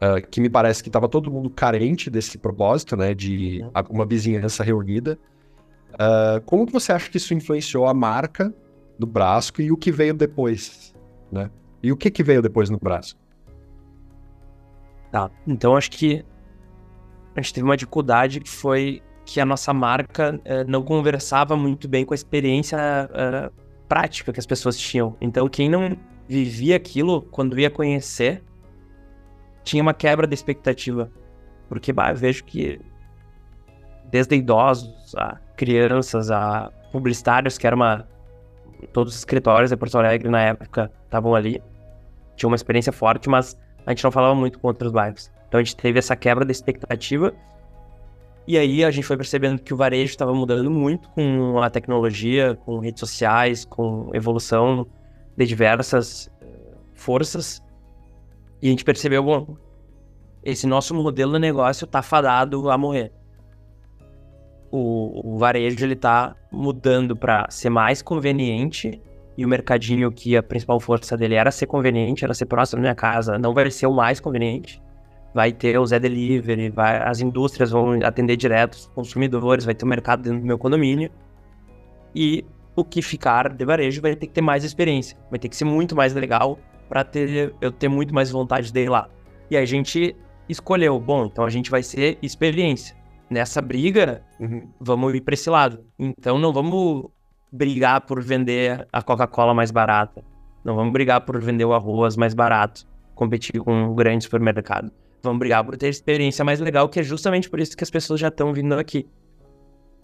uh, 0.02 0.26
que 0.30 0.40
me 0.40 0.50
parece 0.50 0.82
que 0.82 0.90
estava 0.90 1.08
todo 1.08 1.32
mundo 1.32 1.50
carente 1.50 2.10
desse 2.10 2.38
propósito, 2.38 2.96
né, 2.96 3.14
de 3.14 3.62
uhum. 3.64 3.72
uma 3.90 4.06
vizinhança 4.06 4.64
reunida. 4.64 5.18
Uh, 5.94 6.42
como 6.46 6.66
que 6.66 6.74
você 6.74 6.92
acha 6.92 7.10
que 7.10 7.18
isso 7.18 7.34
influenciou 7.34 7.88
a 7.88 7.94
marca 7.94 8.54
do 9.00 9.08
Brasco 9.08 9.62
e 9.62 9.72
o 9.72 9.78
que 9.78 9.92
veio 9.92 10.14
depois, 10.14 10.94
né? 11.32 11.50
E 11.82 11.92
o 11.92 11.98
que 11.98 12.10
que 12.10 12.24
veio 12.24 12.42
depois 12.42 12.70
no 12.70 12.78
Brasco? 12.78 13.20
Tá, 15.12 15.30
então 15.46 15.76
acho 15.76 15.92
que 15.92 16.24
a 17.36 17.42
gente 17.42 17.54
teve 17.54 17.66
uma 17.66 17.78
dificuldade 17.78 18.40
que 18.40 18.50
foi 18.50 19.02
que 19.26 19.40
a 19.40 19.46
nossa 19.46 19.74
marca 19.74 20.36
uh, 20.36 20.70
não 20.70 20.82
conversava 20.84 21.56
muito 21.56 21.88
bem 21.88 22.06
com 22.06 22.14
a 22.14 22.16
experiência 22.16 22.78
uh, 22.78 23.54
prática 23.88 24.32
que 24.32 24.40
as 24.40 24.46
pessoas 24.46 24.78
tinham. 24.78 25.16
Então 25.20 25.48
quem 25.48 25.70
não 25.70 25.98
vivia 26.28 26.76
aquilo, 26.76 27.22
quando 27.22 27.60
ia 27.60 27.70
conhecer, 27.70 28.44
tinha 29.64 29.82
uma 29.82 29.94
quebra 29.94 30.28
de 30.28 30.34
expectativa. 30.34 31.12
Porque 31.70 31.92
bah, 31.92 32.14
vejo 32.14 32.44
que 32.44 32.80
desde 34.06 34.36
idosos 34.36 35.16
a 35.16 35.40
crianças, 35.56 36.32
a 36.32 36.72
publicitários, 36.92 37.58
que 37.58 37.68
era 37.68 37.76
uma. 37.76 38.08
Todos 38.94 39.14
os 39.14 39.20
escritórios 39.20 39.72
de 39.72 39.78
Porto 39.78 39.98
Alegre 39.98 40.30
na 40.30 40.42
época 40.42 40.92
estavam 41.06 41.34
ali. 41.34 41.62
Tinha 42.36 42.48
uma 42.48 42.56
experiência 42.56 42.94
forte, 42.94 43.28
mas 43.28 43.58
a 43.86 43.92
gente 43.92 44.04
não 44.04 44.12
falava 44.12 44.36
muito 44.36 44.60
com 44.60 44.68
outros 44.68 44.92
bairros. 44.92 45.32
Então 45.48 45.60
a 45.60 45.64
gente 45.64 45.76
teve 45.76 45.98
essa 45.98 46.16
quebra 46.16 46.46
de 46.46 46.52
expectativa. 46.52 47.34
E 48.46 48.58
aí 48.58 48.86
a 48.86 48.92
gente 48.92 49.06
foi 49.06 49.18
percebendo 49.18 49.62
que 49.62 49.74
o 49.74 49.78
varejo 49.78 50.12
estava 50.12 50.34
mudando 50.34 50.70
muito 50.70 51.10
com 51.10 51.60
a 51.62 51.70
tecnologia, 51.70 52.56
com 52.64 52.80
redes 52.80 53.00
sociais, 53.00 53.66
com 53.66 54.10
evolução 54.14 54.88
de 55.38 55.46
diversas 55.46 56.30
eh, 56.42 56.46
forças. 56.96 57.62
E 58.62 58.68
a 58.68 58.70
gente 58.72 58.84
percebeu, 58.84 59.24
bom, 59.24 59.56
esse 60.44 60.66
nosso 60.66 60.96
modelo 60.96 61.34
de 61.34 61.40
negócio 61.40 61.86
está 61.86 62.02
fadado 62.02 62.70
a 62.72 62.78
morrer. 62.78 63.12
O, 64.72 65.36
o 65.36 65.38
varejo 65.38 65.86
ele 65.86 65.96
tá 65.96 66.36
mudando 66.52 67.16
para 67.16 67.50
ser 67.50 67.70
mais 67.70 68.02
conveniente 68.02 69.02
e 69.38 69.46
o 69.46 69.48
mercadinho 69.48 70.12
que 70.12 70.36
a 70.36 70.42
principal 70.42 70.80
força 70.80 71.16
dele 71.16 71.36
era 71.36 71.52
ser 71.52 71.68
conveniente, 71.68 72.26
era 72.26 72.34
ser 72.34 72.48
próximo 72.48 72.80
da 72.80 72.82
minha 72.82 72.96
casa, 72.96 73.38
não 73.38 73.54
vai 73.54 73.70
ser 73.70 73.86
o 73.86 73.94
mais 73.94 74.20
conveniente. 74.20 74.82
Vai 75.34 75.52
ter 75.52 75.78
o 75.78 75.86
Zé 75.86 76.00
Delivery, 76.00 76.70
vai, 76.70 76.98
as 77.08 77.22
indústrias 77.22 77.70
vão 77.70 78.00
atender 78.04 78.36
direto 78.36 78.74
os 78.74 78.88
consumidores, 78.88 79.66
vai 79.66 79.76
ter 79.76 79.86
o 79.86 79.88
mercado 79.88 80.24
dentro 80.24 80.40
do 80.40 80.46
meu 80.46 80.58
condomínio. 80.58 81.12
E 82.16 82.44
o 82.78 82.86
que 82.86 83.02
ficar 83.02 83.50
de 83.50 83.66
varejo 83.66 84.00
vai 84.02 84.16
ter 84.16 84.28
que 84.28 84.34
ter 84.34 84.42
mais 84.42 84.64
experiência, 84.64 85.18
vai 85.32 85.40
ter 85.40 85.50
que 85.50 85.56
ser 85.56 85.66
muito 85.66 85.96
mais 85.96 86.14
legal 86.14 86.60
para 86.88 87.04
ter 87.04 87.56
eu 87.60 87.72
ter 87.72 87.90
muito 87.90 88.14
mais 88.14 88.30
vontade 88.30 88.72
de 88.72 88.84
ir 88.84 88.88
lá. 88.88 89.10
E 89.50 89.58
aí 89.58 89.64
a 89.64 89.66
gente 89.66 90.16
escolheu, 90.48 91.00
bom, 91.00 91.26
então 91.26 91.44
a 91.44 91.50
gente 91.50 91.72
vai 91.72 91.82
ser 91.82 92.20
experiência. 92.22 92.96
Nessa 93.30 93.62
briga, 93.62 94.22
uhum. 94.40 94.70
vamos 94.80 95.14
ir 95.16 95.22
para 95.22 95.34
esse 95.34 95.50
lado. 95.50 95.84
Então 95.98 96.38
não 96.38 96.54
vamos 96.54 97.10
brigar 97.52 98.02
por 98.02 98.22
vender 98.22 98.88
a 98.94 99.02
Coca-Cola 99.02 99.56
mais 99.56 99.72
barata. 99.72 100.24
Não 100.64 100.76
vamos 100.76 100.94
brigar 100.94 101.22
por 101.22 101.42
vender 101.42 101.66
o 101.66 101.74
arroz 101.74 102.16
mais 102.16 102.36
barato, 102.36 102.88
competir 103.16 103.60
com 103.60 103.74
um 103.74 103.96
grande 103.96 104.24
supermercado. 104.24 104.92
Vamos 105.24 105.40
brigar 105.40 105.64
por 105.64 105.76
ter 105.76 105.90
experiência 105.90 106.46
mais 106.46 106.60
legal, 106.60 106.88
que 106.88 107.00
é 107.00 107.04
justamente 107.04 107.50
por 107.50 107.60
isso 107.60 107.76
que 107.76 107.84
as 107.84 107.90
pessoas 107.90 108.20
já 108.20 108.28
estão 108.28 108.54
vindo 108.54 108.74
aqui. 108.74 109.08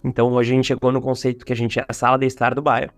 Então 0.04 0.30
hoje 0.30 0.52
a 0.52 0.56
gente 0.56 0.66
chegou 0.66 0.92
no 0.92 1.00
conceito 1.00 1.46
que 1.46 1.52
a 1.52 1.56
gente 1.56 1.80
é 1.80 1.84
a 1.88 1.92
sala 1.94 2.18
de 2.18 2.26
estar 2.26 2.54
do 2.54 2.60
bairro. 2.60 2.92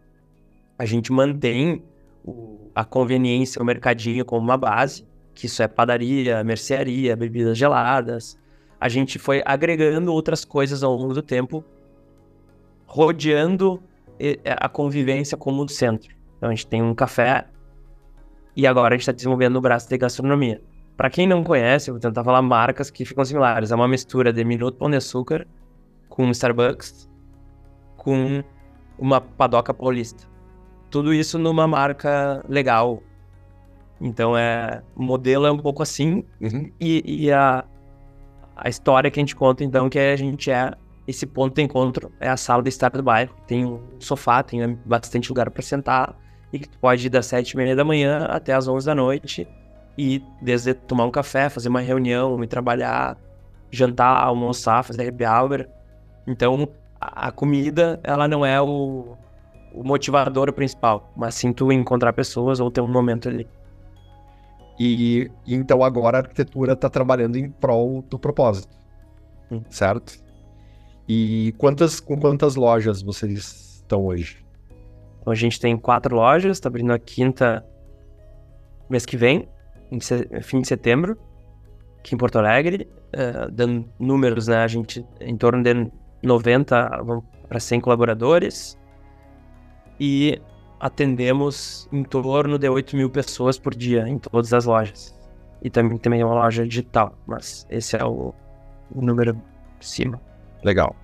A 0.76 0.84
gente 0.84 1.12
mantém 1.12 1.82
o, 2.24 2.68
a 2.74 2.84
conveniência, 2.84 3.62
o 3.62 3.64
mercadinho 3.64 4.24
como 4.24 4.42
uma 4.42 4.56
base, 4.56 5.06
que 5.32 5.46
isso 5.46 5.62
é 5.62 5.68
padaria, 5.68 6.42
mercearia, 6.42 7.14
bebidas 7.14 7.56
geladas. 7.56 8.36
A 8.80 8.88
gente 8.88 9.20
foi 9.20 9.40
agregando 9.46 10.12
outras 10.12 10.44
coisas 10.44 10.82
ao 10.82 10.94
longo 10.96 11.14
do 11.14 11.22
tempo, 11.22 11.64
rodeando 12.84 13.80
a 14.44 14.68
convivência 14.68 15.36
como 15.36 15.66
centro. 15.68 16.14
Então 16.36 16.48
a 16.48 16.54
gente 16.54 16.66
tem 16.66 16.82
um 16.82 16.94
café 16.94 17.46
e 18.56 18.66
agora 18.66 18.94
a 18.94 18.96
gente 18.96 19.02
está 19.02 19.12
desenvolvendo 19.12 19.56
o 19.56 19.60
braço 19.60 19.88
de 19.88 19.96
gastronomia. 19.96 20.60
Para 20.96 21.08
quem 21.10 21.26
não 21.26 21.44
conhece, 21.44 21.90
eu 21.90 21.94
vou 21.94 22.00
tentar 22.00 22.24
falar 22.24 22.42
marcas 22.42 22.90
que 22.90 23.04
ficam 23.04 23.24
similares. 23.24 23.70
É 23.70 23.74
uma 23.74 23.86
mistura 23.86 24.32
de 24.32 24.42
Minuto 24.44 24.76
Pão 24.76 24.90
de 24.90 24.96
Açúcar 24.96 25.46
com 26.16 26.30
Starbucks 26.30 27.06
com 27.98 28.42
uma 28.98 29.20
padoca 29.20 29.74
paulista. 29.74 30.24
Tudo 30.90 31.12
isso 31.12 31.38
numa 31.38 31.66
marca 31.66 32.42
legal. 32.48 33.02
Então 34.00 34.36
é 34.36 34.82
o 34.94 35.02
modelo 35.02 35.46
é 35.46 35.52
um 35.52 35.58
pouco 35.58 35.82
assim 35.82 36.24
Uhum. 36.40 36.70
e, 36.80 37.24
e 37.26 37.32
a, 37.32 37.64
a 38.56 38.68
história 38.68 39.10
que 39.10 39.20
a 39.20 39.22
gente 39.22 39.36
conta 39.36 39.62
então 39.62 39.90
que 39.90 39.98
a 39.98 40.16
gente 40.16 40.50
é 40.50 40.72
esse 41.06 41.26
ponto 41.26 41.54
de 41.54 41.62
encontro 41.62 42.10
é 42.18 42.28
a 42.28 42.36
sala 42.36 42.62
de 42.62 42.70
estar 42.70 42.90
do 42.90 43.02
bairro. 43.02 43.34
Tem 43.46 43.64
um 43.66 43.80
sofá, 44.00 44.42
tem 44.42 44.74
bastante 44.86 45.28
lugar 45.28 45.50
para 45.50 45.62
sentar 45.62 46.16
e 46.52 46.58
que 46.58 46.68
tu 46.68 46.78
pode 46.78 47.06
ir 47.06 47.10
das 47.10 47.26
sete 47.26 47.52
e 47.52 47.56
meia 47.58 47.76
da 47.76 47.84
manhã 47.84 48.24
até 48.24 48.54
as 48.54 48.66
onze 48.66 48.86
da 48.86 48.94
noite 48.94 49.46
e 49.98 50.22
desde 50.40 50.72
tomar 50.72 51.04
um 51.04 51.10
café, 51.10 51.48
fazer 51.48 51.68
uma 51.68 51.80
reunião, 51.80 52.42
ir 52.42 52.46
trabalhar, 52.46 53.16
jantar, 53.70 54.22
almoçar, 54.24 54.82
fazer 54.82 55.08
happy 55.08 55.24
hour. 55.24 55.66
Então, 56.26 56.68
a, 57.00 57.28
a 57.28 57.32
comida, 57.32 58.00
ela 58.02 58.26
não 58.26 58.44
é 58.44 58.60
o, 58.60 59.16
o 59.72 59.84
motivador 59.84 60.52
principal, 60.52 61.12
mas 61.16 61.34
sim 61.34 61.52
tu 61.52 61.70
encontrar 61.72 62.12
pessoas 62.12 62.60
ou 62.60 62.70
ter 62.70 62.80
um 62.80 62.88
momento 62.88 63.28
ali. 63.28 63.46
E, 64.78 65.30
e 65.46 65.54
então 65.54 65.82
agora 65.82 66.18
a 66.18 66.20
arquitetura 66.20 66.74
está 66.74 66.90
trabalhando 66.90 67.36
em 67.36 67.50
prol 67.50 68.02
do 68.02 68.18
propósito, 68.18 68.76
Hum. 69.50 69.62
certo? 69.70 70.20
E 71.08 71.54
quantas, 71.56 72.00
com 72.00 72.18
quantas 72.18 72.56
lojas 72.56 73.00
vocês 73.00 73.76
estão 73.76 74.06
hoje? 74.06 74.44
Então, 75.20 75.32
a 75.32 75.36
gente 75.36 75.60
tem 75.60 75.76
quatro 75.76 76.16
lojas, 76.16 76.58
tá 76.58 76.68
abrindo 76.68 76.92
a 76.92 76.98
quinta 76.98 77.64
mês 78.90 79.06
que 79.06 79.16
vem, 79.16 79.48
fim 80.42 80.60
de 80.60 80.68
setembro, 80.68 81.16
aqui 81.98 82.14
em 82.14 82.18
Porto 82.18 82.38
Alegre, 82.38 82.88
eh, 83.12 83.48
dando 83.52 83.88
números, 83.98 84.48
né? 84.48 84.58
A 84.58 84.66
gente 84.66 85.04
em 85.20 85.36
torno 85.36 85.62
de 85.62 85.90
90 86.26 87.04
para 87.48 87.60
100 87.60 87.80
colaboradores 87.80 88.78
e 89.98 90.40
atendemos 90.78 91.88
em 91.92 92.02
torno 92.04 92.58
de 92.58 92.68
8 92.68 92.96
mil 92.96 93.08
pessoas 93.10 93.58
por 93.58 93.74
dia 93.74 94.06
em 94.08 94.18
todas 94.18 94.52
as 94.52 94.64
lojas. 94.66 95.14
E 95.62 95.70
também 95.70 95.96
também 95.96 96.20
é 96.20 96.24
uma 96.24 96.34
loja 96.34 96.66
digital, 96.66 97.16
mas 97.26 97.66
esse 97.70 97.96
é 97.96 98.04
o, 98.04 98.34
o 98.94 99.00
número 99.00 99.40
cima. 99.80 100.20
Legal. 100.62 100.94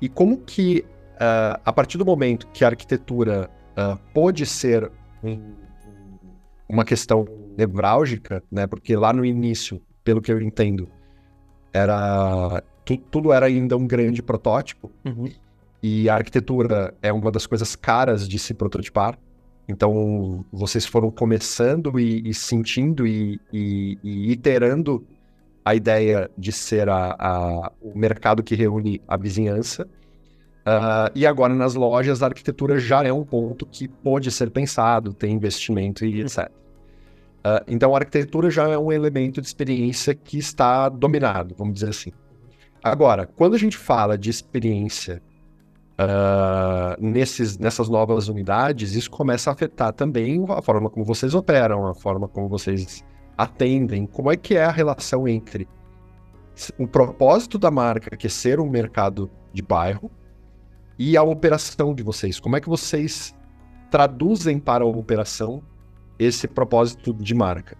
E 0.00 0.08
como 0.08 0.38
que, 0.38 0.84
ah, 1.18 1.60
a 1.64 1.72
partir 1.72 1.98
do 1.98 2.04
momento 2.04 2.46
que 2.48 2.64
a 2.64 2.68
arquitetura 2.68 3.50
ah, 3.76 3.98
pôde 4.14 4.46
ser 4.46 4.90
um- 5.22 5.54
uma 6.68 6.84
questão 6.84 7.24
nevrálgica, 7.56 8.42
né? 8.50 8.66
Porque 8.66 8.96
lá 8.96 9.12
no 9.12 9.24
início, 9.24 9.80
pelo 10.04 10.20
que 10.22 10.32
eu 10.32 10.40
entendo, 10.40 10.88
era 11.72 12.62
tu- 12.84 12.96
tudo 12.96 13.32
era 13.32 13.46
ainda 13.46 13.76
um 13.76 13.86
grande 13.86 14.22
protótipo 14.22 14.90
e 15.82 16.08
a 16.08 16.14
arquitetura 16.14 16.94
é 17.02 17.12
uma 17.12 17.30
das 17.30 17.46
coisas 17.46 17.74
caras 17.76 18.28
de 18.28 18.38
se 18.38 18.54
prototipar. 18.54 19.18
Então 19.68 20.44
vocês 20.52 20.84
foram 20.84 21.10
começando 21.10 21.98
e, 21.98 22.28
e 22.28 22.34
sentindo 22.34 23.06
e, 23.06 23.40
e- 23.52 23.98
e 24.02 24.32
iterando 24.32 25.06
a 25.64 25.74
ideia 25.74 26.28
de 26.36 26.50
ser 26.52 26.88
a- 26.88 27.14
a- 27.18 27.72
o 27.80 27.96
mercado 27.96 28.42
que 28.42 28.54
reúne 28.56 29.00
a 29.06 29.16
vizinhança. 29.16 29.88
Ah, 30.64 31.10
e 31.14 31.26
agora 31.26 31.54
nas 31.54 31.74
lojas 31.74 32.22
a 32.22 32.26
arquitetura 32.26 32.78
já 32.78 33.02
é 33.04 33.12
um 33.12 33.24
ponto 33.24 33.66
que 33.66 33.88
pode 33.88 34.30
ser 34.30 34.50
pensado, 34.50 35.12
tem 35.12 35.32
investimento 35.34 36.04
e 36.04 36.20
etc. 36.20 36.50
Ah, 37.44 37.62
então 37.66 37.94
a 37.94 37.98
arquitetura 37.98 38.50
já 38.50 38.68
é 38.68 38.78
um 38.78 38.92
elemento 38.92 39.40
de 39.40 39.46
experiência 39.46 40.14
que 40.14 40.38
está 40.38 40.88
dominado, 40.88 41.54
vamos 41.58 41.74
dizer 41.74 41.88
assim. 41.90 42.12
Agora, 42.82 43.26
quando 43.26 43.54
a 43.54 43.58
gente 43.58 43.76
fala 43.76 44.18
de 44.18 44.28
experiência 44.28 45.22
ah, 45.96 46.96
nesses, 46.98 47.58
nessas 47.58 47.88
novas 47.88 48.28
unidades, 48.28 48.94
isso 48.94 49.10
começa 49.10 49.50
a 49.50 49.52
afetar 49.52 49.92
também 49.92 50.44
a 50.48 50.60
forma 50.60 50.90
como 50.90 51.04
vocês 51.04 51.34
operam, 51.34 51.86
a 51.86 51.94
forma 51.94 52.26
como 52.26 52.48
vocês 52.48 53.04
atendem, 53.38 54.06
como 54.06 54.30
é 54.30 54.36
que 54.36 54.56
é 54.56 54.64
a 54.64 54.70
relação 54.70 55.28
entre 55.28 55.68
o 56.78 56.86
propósito 56.86 57.58
da 57.58 57.70
marca, 57.70 58.16
que 58.16 58.26
é 58.26 58.30
ser 58.30 58.58
um 58.58 58.68
mercado 58.68 59.30
de 59.52 59.62
bairro, 59.62 60.10
e 60.98 61.16
a 61.16 61.22
operação 61.22 61.94
de 61.94 62.02
vocês. 62.02 62.38
Como 62.38 62.56
é 62.56 62.60
que 62.60 62.68
vocês 62.68 63.34
traduzem 63.90 64.58
para 64.58 64.84
a 64.84 64.86
operação 64.86 65.62
esse 66.18 66.46
propósito 66.46 67.14
de 67.14 67.34
marca? 67.34 67.76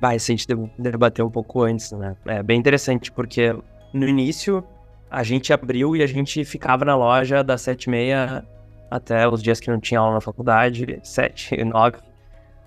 Vai, 0.00 0.16
a 0.16 0.18
gente 0.18 0.46
deb- 0.46 0.70
debater 0.78 1.24
um 1.24 1.30
pouco 1.30 1.62
antes, 1.62 1.90
né? 1.92 2.16
É 2.26 2.42
bem 2.42 2.58
interessante, 2.58 3.10
porque 3.10 3.52
no 3.92 4.06
início 4.06 4.64
a 5.10 5.22
gente 5.22 5.52
abriu 5.52 5.96
e 5.96 6.02
a 6.02 6.06
gente 6.06 6.44
ficava 6.44 6.84
na 6.84 6.94
loja 6.96 7.42
das 7.42 7.62
sete 7.62 7.84
e 7.84 7.90
meia 7.90 8.46
até 8.90 9.26
os 9.28 9.42
dias 9.42 9.58
que 9.60 9.70
não 9.70 9.80
tinha 9.80 10.00
aula 10.00 10.14
na 10.14 10.20
faculdade, 10.20 11.00
sete, 11.02 11.56
nove. 11.64 11.98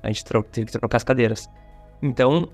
A 0.03 0.07
gente 0.07 0.23
teve 0.51 0.65
que 0.65 0.71
trocar 0.71 0.97
as 0.97 1.03
cadeiras. 1.03 1.47
Então, 2.01 2.49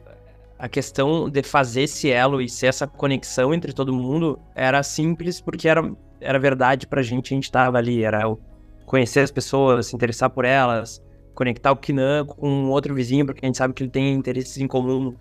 a 0.60 0.68
questão 0.68 1.30
de 1.30 1.42
fazer 1.44 1.84
esse 1.84 2.12
elo 2.12 2.42
e 2.42 2.50
ser 2.50 2.68
essa 2.68 2.86
conexão 2.86 3.54
entre 3.54 3.74
todo 3.74 3.94
mundo 3.94 4.40
era 4.54 4.82
simples 4.84 5.40
porque 5.40 5.68
era, 5.68 5.90
era 6.20 6.38
verdade 6.40 6.86
pra 6.88 7.02
gente, 7.02 7.34
a 7.34 7.36
gente 7.36 7.52
tava 7.52 7.78
ali, 7.78 8.04
era 8.04 8.28
o 8.28 8.40
conhecer 8.86 9.22
as 9.22 9.32
pessoas, 9.32 9.88
se 9.88 9.96
interessar 9.96 10.30
por 10.30 10.46
elas, 10.46 11.02
conectar 11.38 11.72
o 11.72 11.76
Kinan 11.78 12.26
com 12.26 12.68
outro 12.70 12.96
vizinho, 12.96 13.24
porque 13.24 13.46
a 13.46 13.48
gente 13.48 13.60
sabe 13.60 13.72
que 13.72 13.84
ele 13.84 13.92
tem 13.92 14.12
interesses 14.16 14.58
em 14.58 14.66
comum. 14.66 15.16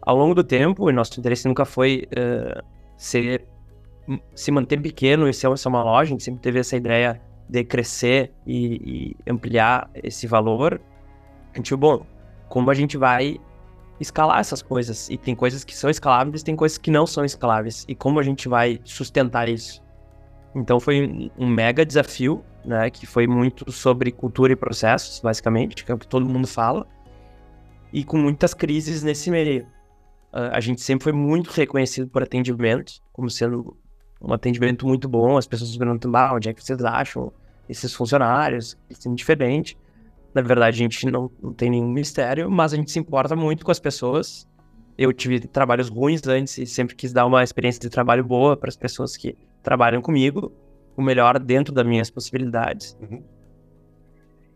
Ao 0.00 0.16
longo 0.16 0.34
do 0.34 0.42
tempo, 0.42 0.88
e 0.88 0.92
nosso 0.94 1.20
interesse 1.20 1.46
nunca 1.46 1.66
foi 1.66 2.08
eh, 2.10 2.62
ser, 2.96 3.46
se 4.34 4.50
manter 4.50 4.80
pequeno 4.80 5.28
e 5.28 5.34
ser 5.34 5.54
ser 5.58 5.68
uma 5.68 5.84
loja, 5.84 6.08
a 6.08 6.12
gente 6.12 6.24
sempre 6.24 6.40
teve 6.40 6.58
essa 6.58 6.74
ideia 6.74 7.20
de 7.46 7.64
crescer 7.64 8.32
e, 8.46 9.14
e 9.26 9.30
ampliar 9.30 9.90
esse 10.02 10.26
valor. 10.26 10.80
A 11.52 11.58
gente, 11.58 11.76
bom, 11.76 12.06
como 12.48 12.70
a 12.70 12.74
gente 12.74 12.96
vai 12.96 13.38
escalar 14.00 14.40
essas 14.40 14.62
coisas? 14.62 15.10
E 15.10 15.18
tem 15.18 15.34
coisas 15.34 15.64
que 15.64 15.76
são 15.76 15.90
escaláveis, 15.90 16.42
tem 16.42 16.56
coisas 16.56 16.78
que 16.78 16.90
não 16.90 17.06
são 17.06 17.26
escaláveis. 17.26 17.84
E 17.86 17.94
como 17.94 18.18
a 18.18 18.22
gente 18.22 18.48
vai 18.48 18.80
sustentar 18.84 19.50
isso? 19.50 19.82
Então 20.54 20.80
foi 20.80 21.30
um 21.38 21.46
mega 21.46 21.84
desafio, 21.84 22.42
né? 22.68 22.90
Que 22.90 23.06
foi 23.06 23.26
muito 23.26 23.72
sobre 23.72 24.12
cultura 24.12 24.52
e 24.52 24.56
processos, 24.56 25.20
basicamente, 25.20 25.84
que 25.84 25.90
é 25.90 25.94
o 25.94 25.98
que 25.98 26.06
todo 26.06 26.28
mundo 26.28 26.46
fala. 26.46 26.86
E 27.90 28.04
com 28.04 28.18
muitas 28.18 28.52
crises 28.52 29.02
nesse 29.02 29.30
meio. 29.30 29.66
Ah, 30.30 30.50
a 30.52 30.60
gente 30.60 30.82
sempre 30.82 31.04
foi 31.04 31.12
muito 31.12 31.48
reconhecido 31.48 32.08
por 32.08 32.22
atendimento, 32.22 32.92
como 33.10 33.30
sendo 33.30 33.74
um 34.20 34.32
atendimento 34.34 34.86
muito 34.86 35.08
bom. 35.08 35.38
As 35.38 35.46
pessoas 35.46 35.74
perguntam, 35.74 36.14
ah, 36.14 36.34
onde 36.34 36.50
é 36.50 36.52
que 36.52 36.62
vocês 36.62 36.84
acham 36.84 37.32
esses 37.68 37.94
funcionários? 37.94 38.76
Eles 38.90 39.02
são 39.02 39.14
diferentes. 39.14 39.74
Na 40.34 40.42
verdade, 40.42 40.76
a 40.76 40.82
gente 40.82 41.06
não, 41.06 41.30
não 41.42 41.54
tem 41.54 41.70
nenhum 41.70 41.88
mistério, 41.88 42.50
mas 42.50 42.74
a 42.74 42.76
gente 42.76 42.90
se 42.90 42.98
importa 42.98 43.34
muito 43.34 43.64
com 43.64 43.70
as 43.70 43.80
pessoas. 43.80 44.46
Eu 44.98 45.10
tive 45.10 45.40
trabalhos 45.40 45.88
ruins 45.88 46.26
antes 46.26 46.58
e 46.58 46.66
sempre 46.66 46.94
quis 46.94 47.14
dar 47.14 47.24
uma 47.24 47.42
experiência 47.42 47.80
de 47.80 47.88
trabalho 47.88 48.22
boa 48.22 48.58
para 48.58 48.68
as 48.68 48.76
pessoas 48.76 49.16
que 49.16 49.38
trabalham 49.62 50.02
comigo, 50.02 50.52
o 50.98 51.02
melhor 51.02 51.38
dentro 51.38 51.72
das 51.72 51.86
minhas 51.86 52.10
possibilidades. 52.10 52.98
Uhum. 53.00 53.22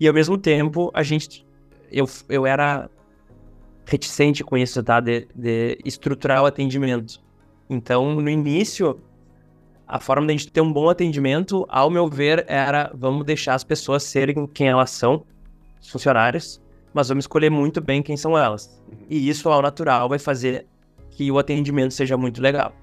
E 0.01 0.09
ao 0.09 0.13
mesmo 0.13 0.37
tempo, 0.37 0.91
a 0.93 1.03
gente. 1.05 1.47
Eu, 1.91 2.09
eu 2.29 2.45
era 2.45 2.91
reticente 3.87 4.43
com 4.43 4.57
isso, 4.57 4.83
tá? 4.83 4.99
De, 4.99 5.29
de 5.33 5.79
estruturar 5.85 6.43
o 6.43 6.47
atendimento. 6.47 7.23
Então, 7.71 8.17
no 8.17 8.29
início, 8.29 9.01
a 9.87 10.01
forma 10.01 10.27
da 10.27 10.33
gente 10.33 10.51
ter 10.51 10.61
um 10.61 10.73
bom 10.73 10.89
atendimento, 10.89 11.65
ao 11.69 11.89
meu 11.89 12.09
ver, 12.09 12.45
era 12.49 12.91
vamos 12.93 13.25
deixar 13.25 13.55
as 13.55 13.63
pessoas 13.63 14.03
serem 14.03 14.45
quem 14.49 14.69
elas 14.69 14.91
são, 14.91 15.25
os 15.81 15.91
funcionários, 15.91 16.61
mas 16.93 17.09
vamos 17.09 17.23
escolher 17.23 17.51
muito 17.51 17.81
bem 17.81 18.03
quem 18.03 18.17
são 18.17 18.37
elas. 18.37 18.83
E 19.09 19.29
isso, 19.29 19.49
ao 19.49 19.63
natural, 19.63 20.09
vai 20.09 20.19
fazer 20.19 20.67
que 21.11 21.31
o 21.31 21.39
atendimento 21.39 21.95
seja 21.95 22.17
muito 22.17 22.43
legal. 22.43 22.75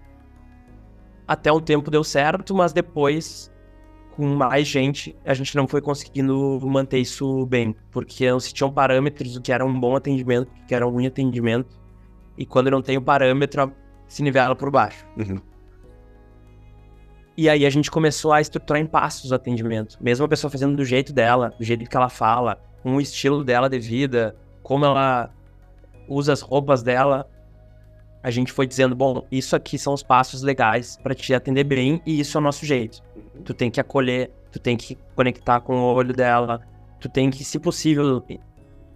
Até 1.30 1.54
um 1.54 1.60
tempo 1.60 1.92
deu 1.92 2.04
certo, 2.04 2.56
mas 2.56 2.74
depois, 2.74 3.52
com 4.16 4.26
mais 4.26 4.68
gente, 4.68 5.16
a 5.24 5.36
gente 5.36 5.56
não 5.56 5.68
foi 5.68 5.80
conseguindo 5.80 6.60
manter 6.64 6.98
isso 6.98 7.46
bem, 7.46 7.76
porque 7.92 8.32
não 8.32 8.40
se 8.40 8.52
tinham 8.52 8.72
parâmetros 8.72 9.36
do 9.36 9.40
que 9.40 9.52
era 9.52 9.64
um 9.64 9.80
bom 9.80 9.96
atendimento, 9.96 10.50
do 10.50 10.66
que 10.66 10.74
era 10.74 10.88
um 10.88 10.90
ruim 10.90 11.06
atendimento, 11.06 11.80
e 12.36 12.48
quando 12.48 12.72
não 12.72 12.82
tem 12.82 12.98
o 12.98 13.02
parâmetro, 13.04 13.72
se 14.08 14.24
nivela 14.24 14.56
por 14.56 14.72
baixo. 14.72 15.06
Uhum. 15.18 15.40
E 17.38 17.48
aí 17.48 17.64
a 17.64 17.70
gente 17.70 17.92
começou 17.92 18.34
a 18.34 18.42
estruturar 18.42 18.82
em 18.82 18.88
passos 18.88 19.30
o 19.30 19.36
atendimento. 19.36 20.00
Mesmo 20.02 20.26
a 20.26 20.28
pessoa 20.28 20.50
fazendo 20.50 20.76
do 20.76 20.84
jeito 20.84 21.14
dela, 21.14 21.54
do 21.60 21.64
jeito 21.64 21.88
que 21.88 21.96
ela 21.96 22.10
fala, 22.10 22.60
com 22.82 22.96
o 22.96 23.00
estilo 23.00 23.44
dela 23.44 23.70
de 23.70 23.78
vida, 23.78 24.36
como 24.64 24.84
ela 24.84 25.30
usa 26.08 26.34
as 26.34 26.42
roupas 26.42 26.82
dela, 26.82 27.30
a 28.22 28.30
gente 28.30 28.52
foi 28.52 28.68
dizendo, 28.68 28.96
bom, 28.96 29.26
isso 29.32 29.56
aqui 29.56 29.78
são 29.78 29.94
os 29.94 30.04
passos 30.04 30.42
legais 30.42 30.98
para 31.02 31.16
te 31.16 31.34
atender 31.34 31.64
bem 31.64 32.02
e 32.06 32.20
isso 32.20 32.38
é 32.38 32.42
o 32.42 32.44
nosso 32.44 32.66
jeito. 32.66 33.02
Tu 33.46 33.54
tem 33.54 33.72
que 33.72 33.80
acolher, 33.80 34.32
tu 34.52 34.60
tem 34.60 34.76
que 34.76 34.98
conectar 35.16 35.62
com 35.62 35.76
o 35.76 35.94
olho 35.94 36.14
dela, 36.14 36.62
tu 37.00 37.08
tem 37.08 37.30
que, 37.30 37.44
se 37.44 37.58
possível, 37.58 38.22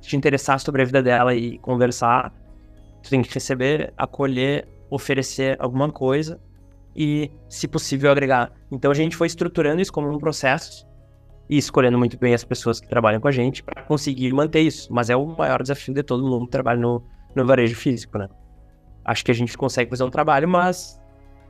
te 0.02 0.18
interessar 0.18 0.60
sobre 0.60 0.82
a 0.82 0.86
vida 0.86 1.02
dela 1.02 1.34
e 1.34 1.58
conversar. 1.60 2.34
Tu 3.02 3.10
tem 3.10 3.22
que 3.22 3.34
receber, 3.34 3.94
acolher, 3.98 4.68
oferecer 4.90 5.56
alguma 5.60 5.90
coisa 5.90 6.40
e, 6.96 7.32
se 7.48 7.68
possível, 7.68 8.12
agregar. 8.12 8.52
Então 8.70 8.92
a 8.92 8.94
gente 8.94 9.16
foi 9.16 9.28
estruturando 9.28 9.82
isso 9.82 9.92
como 9.92 10.10
um 10.10 10.18
processo 10.18 10.86
e 11.50 11.58
escolhendo 11.58 11.98
muito 11.98 12.18
bem 12.18 12.34
as 12.34 12.44
pessoas 12.44 12.80
que 12.80 12.88
trabalham 12.88 13.22
com 13.22 13.28
a 13.28 13.32
gente 13.32 13.64
para 13.64 13.84
conseguir 13.84 14.34
manter 14.34 14.62
isso. 14.62 14.94
Mas 14.94 15.10
é 15.10 15.16
o 15.16 15.26
maior 15.26 15.62
desafio 15.62 15.94
de 15.94 16.04
todo 16.04 16.28
mundo 16.28 16.46
que 16.46 16.52
trabalha 16.52 16.80
no, 16.80 17.02
no 17.34 17.46
varejo 17.46 17.76
físico, 17.76 18.18
né? 18.18 18.28
Acho 19.06 19.26
que 19.26 19.32
a 19.32 19.36
gente 19.36 19.58
consegue 19.58 19.90
fazer 19.90 20.04
um 20.04 20.10
trabalho, 20.10 20.48
mas 20.48 21.00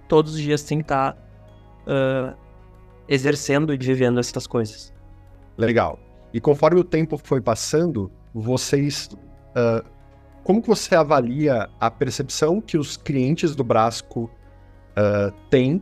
todos 0.07 0.33
os 0.33 0.39
dias 0.39 0.63
tem 0.63 0.79
que 0.79 0.85
estar 0.85 1.15
uh, 1.87 2.35
exercendo 3.07 3.73
e 3.73 3.77
vivendo 3.77 4.19
essas 4.19 4.47
coisas. 4.47 4.93
Legal. 5.57 5.99
E 6.33 6.41
conforme 6.41 6.79
o 6.79 6.83
tempo 6.83 7.17
foi 7.17 7.41
passando, 7.41 8.11
vocês. 8.33 9.09
Uh, 9.55 9.87
como 10.43 10.61
que 10.61 10.67
você 10.67 10.95
avalia 10.95 11.69
a 11.79 11.89
percepção 11.89 12.59
que 12.59 12.77
os 12.77 12.97
clientes 12.97 13.55
do 13.55 13.63
Brasco 13.63 14.29
uh, 14.97 15.31
têm 15.49 15.81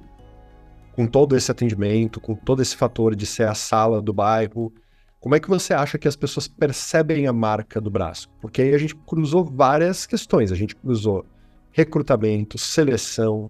com 0.93 1.07
todo 1.07 1.35
esse 1.35 1.49
atendimento, 1.49 2.19
com 2.19 2.35
todo 2.35 2.61
esse 2.61 2.75
fator 2.75 3.15
de 3.15 3.25
ser 3.25 3.47
a 3.47 3.55
sala 3.55 4.01
do 4.01 4.13
bairro? 4.13 4.71
Como 5.19 5.35
é 5.35 5.39
que 5.39 5.49
você 5.49 5.73
acha 5.73 5.97
que 5.97 6.07
as 6.07 6.15
pessoas 6.15 6.47
percebem 6.47 7.27
a 7.27 7.33
marca 7.33 7.79
do 7.79 7.89
Brasco? 7.89 8.33
Porque 8.41 8.61
aí 8.61 8.75
a 8.75 8.77
gente 8.77 8.95
cruzou 8.95 9.45
várias 9.45 10.05
questões. 10.05 10.51
A 10.51 10.55
gente 10.55 10.75
cruzou 10.75 11.25
recrutamento, 11.71 12.57
seleção, 12.57 13.49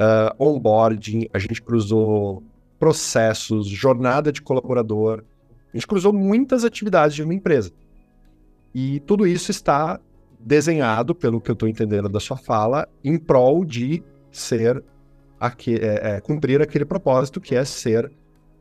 uh, 0.00 0.34
onboarding, 0.38 1.28
a 1.32 1.38
gente 1.38 1.60
cruzou 1.60 2.42
processos, 2.78 3.66
jornada 3.66 4.30
de 4.30 4.42
colaborador, 4.42 5.24
a 5.72 5.76
gente 5.76 5.86
cruzou 5.86 6.12
muitas 6.12 6.64
atividades 6.64 7.14
de 7.14 7.22
uma 7.22 7.34
empresa. 7.34 7.72
E 8.74 9.00
tudo 9.00 9.26
isso 9.26 9.50
está 9.50 10.00
desenhado, 10.38 11.14
pelo 11.14 11.40
que 11.40 11.50
eu 11.50 11.54
estou 11.54 11.68
entendendo 11.68 12.08
da 12.08 12.20
sua 12.20 12.36
fala, 12.36 12.88
em 13.02 13.18
prol 13.18 13.64
de 13.64 14.02
ser 14.30 14.82
aqui, 15.40 15.74
é, 15.76 16.16
é, 16.16 16.20
cumprir 16.20 16.60
aquele 16.60 16.84
propósito 16.84 17.40
que 17.40 17.54
é 17.54 17.64
ser 17.64 18.12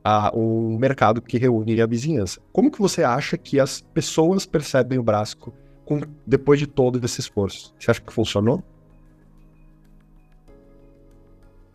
a, 0.04 0.32
um 0.36 0.78
mercado 0.78 1.22
que 1.22 1.38
reúne 1.38 1.82
a 1.82 1.86
vizinhança. 1.86 2.40
Como 2.52 2.72
que 2.72 2.80
você 2.80 3.04
acha 3.04 3.38
que 3.38 3.60
as 3.60 3.82
pessoas 3.82 4.46
percebem 4.46 4.98
o 4.98 5.04
Brasco 5.04 5.54
com, 5.86 6.02
depois 6.26 6.60
de 6.60 6.68
todo 6.68 7.04
esse 7.04 7.20
esforço? 7.20 7.74
Você 7.80 7.92
acha 7.92 8.02
que 8.02 8.14
funcionou? 8.14 8.64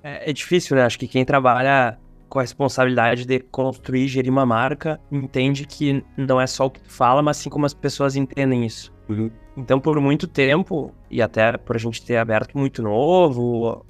É, 0.03 0.31
é, 0.31 0.33
difícil, 0.33 0.77
né? 0.77 0.83
Acho 0.83 0.99
que 0.99 1.07
quem 1.07 1.25
trabalha 1.25 1.99
com 2.29 2.39
a 2.39 2.43
responsabilidade 2.43 3.25
de 3.25 3.41
construir 3.41 4.05
e 4.05 4.09
gerir 4.09 4.31
uma 4.31 4.47
marca 4.47 5.01
entende 5.11 5.67
que 5.67 6.05
não 6.17 6.41
é 6.41 6.47
só 6.47 6.67
o 6.67 6.71
que 6.71 6.81
tu 6.81 6.91
fala, 6.91 7.23
mas 7.23 7.37
sim 7.39 7.51
como 7.51 7.67
as 7.67 7.75
pessoas 7.75 8.17
entendem 8.17 8.65
isso. 8.65 8.93
Uhum. 9.09 9.31
Então, 9.57 9.81
por 9.81 10.01
muito 10.01 10.29
tempo, 10.29 10.95
e 11.11 11.21
até 11.21 11.57
por 11.57 11.77
a 11.77 11.79
gente 11.79 12.05
ter 12.05 12.17
aberto 12.17 12.57
muito 12.57 12.83
novo, 12.83 13.85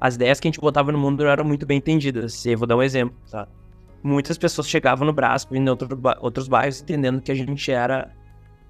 as 0.00 0.16
ideias 0.16 0.38
que 0.38 0.46
a 0.46 0.50
gente 0.50 0.60
botava 0.60 0.92
no 0.92 0.98
mundo 0.98 1.24
não 1.24 1.30
eram 1.30 1.44
muito 1.44 1.64
bem 1.64 1.78
entendidas. 1.78 2.44
E 2.44 2.52
eu 2.52 2.58
vou 2.58 2.66
dar 2.68 2.76
um 2.76 2.82
exemplo, 2.82 3.16
tá? 3.30 3.48
Muitas 4.02 4.36
pessoas 4.36 4.68
chegavam 4.68 5.06
no 5.06 5.14
braço, 5.14 5.48
vindo 5.50 5.66
em 5.66 5.70
outro, 5.70 5.98
outros 6.20 6.46
bairros, 6.46 6.82
entendendo 6.82 7.22
que 7.22 7.32
a 7.32 7.34
gente 7.34 7.72
era 7.72 8.10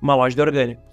uma 0.00 0.14
loja 0.14 0.37
de 0.37 0.40
orgânicos. 0.40 0.84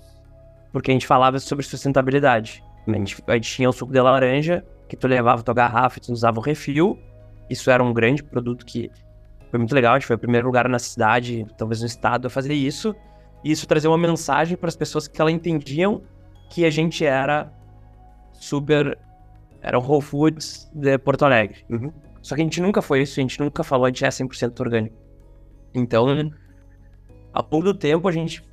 Porque 0.73 0.89
a 0.89 0.93
gente 0.95 1.05
falava 1.05 1.37
sobre 1.39 1.63
sustentabilidade. 1.63 2.63
A 2.87 2.91
gente, 2.91 3.23
a 3.27 3.33
gente 3.35 3.51
tinha 3.51 3.69
o 3.69 3.73
suco 3.73 3.93
de 3.93 4.01
laranja, 4.01 4.65
que 4.91 4.97
tu 4.97 5.07
levava 5.07 5.41
tua 5.41 5.53
garrafa 5.53 5.99
e 5.99 6.01
tu 6.01 6.11
usava 6.11 6.37
o 6.37 6.41
refil. 6.41 6.99
Isso 7.49 7.71
era 7.71 7.81
um 7.81 7.93
grande 7.93 8.21
produto 8.21 8.65
que 8.65 8.91
foi 9.49 9.57
muito 9.57 9.73
legal. 9.73 9.93
A 9.93 9.97
gente 9.97 10.05
foi 10.05 10.17
o 10.17 10.19
primeiro 10.19 10.45
lugar 10.45 10.67
na 10.67 10.79
cidade, 10.79 11.47
talvez 11.57 11.79
no 11.79 11.87
estado, 11.87 12.27
a 12.27 12.29
fazer 12.29 12.53
isso. 12.53 12.93
E 13.41 13.53
isso 13.53 13.65
trazia 13.65 13.89
uma 13.89 13.97
mensagem 13.97 14.57
para 14.57 14.67
as 14.67 14.75
pessoas 14.75 15.07
que 15.07 15.21
elas 15.21 15.33
entendiam 15.33 16.01
que 16.49 16.65
a 16.65 16.69
gente 16.69 17.05
era 17.05 17.49
super. 18.33 18.99
Era 19.61 19.79
o 19.79 19.81
Whole 19.81 20.01
Foods 20.01 20.69
de 20.73 20.97
Porto 20.97 21.23
Alegre. 21.23 21.63
Uhum. 21.69 21.93
Só 22.21 22.35
que 22.35 22.41
a 22.41 22.43
gente 22.43 22.59
nunca 22.59 22.81
foi 22.81 23.03
isso, 23.03 23.17
a 23.17 23.21
gente 23.21 23.39
nunca 23.39 23.63
falou, 23.63 23.85
a 23.85 23.87
gente 23.87 24.03
é 24.03 24.09
100% 24.09 24.59
orgânico. 24.59 24.97
Então, 25.73 26.33
ao 27.31 27.47
longo 27.49 27.63
do 27.63 27.73
tempo, 27.73 28.09
a 28.09 28.11
gente 28.11 28.43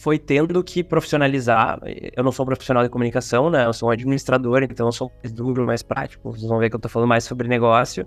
foi 0.00 0.18
tendo 0.18 0.64
que 0.64 0.82
profissionalizar. 0.82 1.78
Eu 2.16 2.24
não 2.24 2.32
sou 2.32 2.44
um 2.44 2.46
profissional 2.46 2.82
de 2.82 2.88
comunicação, 2.88 3.50
né? 3.50 3.66
Eu 3.66 3.72
sou 3.74 3.90
um 3.90 3.92
administrador, 3.92 4.62
então 4.62 4.86
eu 4.86 4.92
sou 4.92 5.12
mais 5.22 5.30
duro, 5.30 5.66
mais 5.66 5.82
prático. 5.82 6.32
Vocês 6.32 6.48
vão 6.48 6.58
ver 6.58 6.70
que 6.70 6.76
eu 6.76 6.80
tô 6.80 6.88
falando 6.88 7.08
mais 7.10 7.24
sobre 7.24 7.46
negócio. 7.46 8.06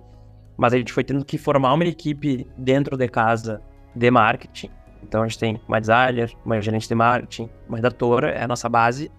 Mas 0.58 0.73
a 0.73 0.77
gente 0.77 0.91
foi 0.91 1.03
tendo 1.03 1.23
que 1.23 1.38
formar 1.38 1.71
uma 1.71 1.86
equipe 1.86 2.47
dentro 2.58 2.97
de 2.97 3.08
casa 3.08 3.62
de 3.95 4.10
marketing. 4.10 4.71
Então 5.03 5.21
a 5.21 5.27
gente 5.27 5.38
tem 5.38 5.62
uma 5.67 5.79
designer, 5.79 6.34
uma 6.43 6.60
gerente 6.60 6.88
de 6.88 6.95
marketing, 6.95 7.47
uma 7.67 7.77
redatora, 7.77 8.32
é 8.32 8.43
a 8.43 8.47
nossa 8.47 8.67
base. 8.67 9.12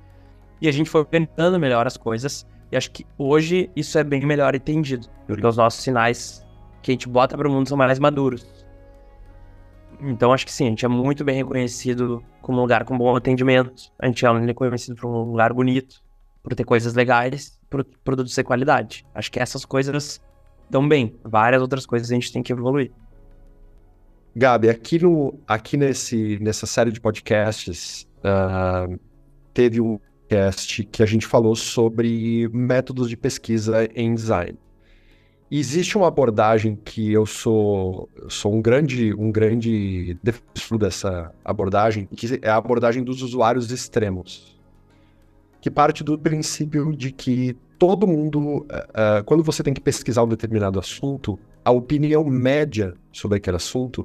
E 0.61 0.67
a 0.67 0.73
gente 0.73 0.91
foi 0.91 1.03
organizando 1.03 1.61
melhor 1.61 1.87
as 1.87 1.97
coisas. 1.97 2.45
E 2.73 2.77
acho 2.77 2.91
que 2.91 3.07
hoje 3.17 3.71
isso 3.77 3.97
é 3.99 4.03
bem 4.03 4.27
melhor 4.27 4.53
entendido. 4.53 5.07
Porque 5.29 5.47
os 5.47 5.57
nossos 5.57 5.81
sinais 5.81 6.45
que 6.83 6.91
a 6.91 6.95
gente 6.95 7.09
bota 7.09 7.37
para 7.37 7.49
o 7.49 7.53
mundo 7.53 7.69
são 7.69 7.79
mais 7.79 8.01
maduros. 8.01 8.64
Então 10.07 10.33
acho 10.33 10.45
que 10.45 10.53
sim, 10.53 10.67
a 10.67 10.69
gente 10.71 10.85
é 10.85 10.89
muito 10.89 11.25
bem 11.25 11.37
reconhecido 11.37 12.23
como 12.43 12.59
um 12.59 12.61
lugar 12.61 12.85
com 12.85 12.97
bom 12.97 13.17
atendimento. 13.17 13.91
A 13.99 14.07
gente 14.07 14.25
é 14.25 14.39
reconhecido 14.39 14.97
por 14.97 15.09
um 15.09 15.31
lugar 15.31 15.53
bonito, 15.53 16.03
por 16.43 16.55
ter 16.55 16.65
coisas 16.65 16.95
legais, 16.95 17.59
por 17.71 17.85
produtos 18.05 18.35
de 18.35 18.45
qualidade. 18.45 19.07
Acho 19.15 19.33
que 19.33 19.41
essas 19.41 19.65
coisas 19.65 20.21
estão 20.65 20.87
bem. 20.87 21.17
Várias 21.25 21.63
outras 21.63 21.87
coisas 21.87 22.11
a 22.11 22.15
gente 22.15 22.33
tem 22.33 22.43
que 22.43 22.53
evoluir. 22.53 22.93
Gabi, 24.37 24.69
aqui, 24.69 24.99
no, 24.99 25.39
aqui 25.47 25.77
nesse, 25.77 26.39
nessa 26.41 26.67
série 26.67 26.91
de 26.91 27.01
podcasts, 27.01 28.07
uh, 28.19 28.99
teve 29.53 29.81
um 29.81 29.99
podcast 30.29 30.85
que 30.85 31.03
a 31.03 31.07
gente 31.07 31.27
falou 31.27 31.55
sobre 31.55 32.49
métodos 32.53 33.09
de 33.09 33.17
pesquisa 33.17 33.89
em 33.95 34.15
design. 34.15 34.59
Existe 35.57 35.97
uma 35.97 36.09
abordagem 36.09 36.75
que 36.75 37.13
eu 37.13 37.25
sou, 37.25 38.09
sou 38.29 38.53
um 38.53 38.61
grande, 38.61 39.15
um 39.15 39.31
grande 39.31 40.19
defensor 40.21 40.79
dessa 40.79 41.33
abordagem, 41.45 42.07
que 42.07 42.41
é 42.43 42.49
a 42.49 42.57
abordagem 42.57 43.05
dos 43.05 43.23
usuários 43.23 43.71
extremos, 43.71 44.61
que 45.61 45.71
parte 45.71 46.03
do 46.03 46.19
princípio 46.19 46.93
de 46.93 47.13
que 47.13 47.57
todo 47.79 48.05
mundo, 48.05 48.67
uh, 48.67 49.23
quando 49.27 49.45
você 49.45 49.63
tem 49.63 49.73
que 49.73 49.81
pesquisar 49.81 50.25
um 50.25 50.29
determinado 50.29 50.77
assunto, 50.77 51.39
a 51.65 51.71
opinião 51.71 52.25
média 52.25 52.93
sobre 53.13 53.39
aquele 53.39 53.57
assunto, 53.57 54.01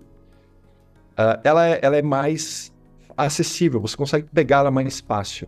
uh, 1.18 1.42
ela, 1.44 1.68
é, 1.68 1.80
ela 1.82 1.98
é 1.98 2.04
mais 2.04 2.72
acessível, 3.18 3.82
você 3.82 3.98
consegue 3.98 4.28
pegá-la 4.32 4.70
mais 4.70 5.00
fácil. 5.00 5.48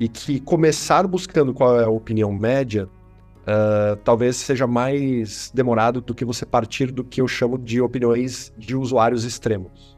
E 0.00 0.08
que 0.08 0.40
começar 0.40 1.06
buscando 1.06 1.52
qual 1.52 1.78
é 1.78 1.84
a 1.84 1.90
opinião 1.90 2.32
média 2.32 2.88
Uh, 3.46 3.94
talvez 4.02 4.36
seja 4.36 4.66
mais 4.66 5.52
demorado 5.54 6.00
do 6.00 6.12
que 6.12 6.24
você 6.24 6.44
partir 6.44 6.90
do 6.90 7.04
que 7.04 7.20
eu 7.20 7.28
chamo 7.28 7.56
de 7.56 7.80
opiniões 7.80 8.52
de 8.58 8.74
usuários 8.74 9.24
extremos. 9.24 9.96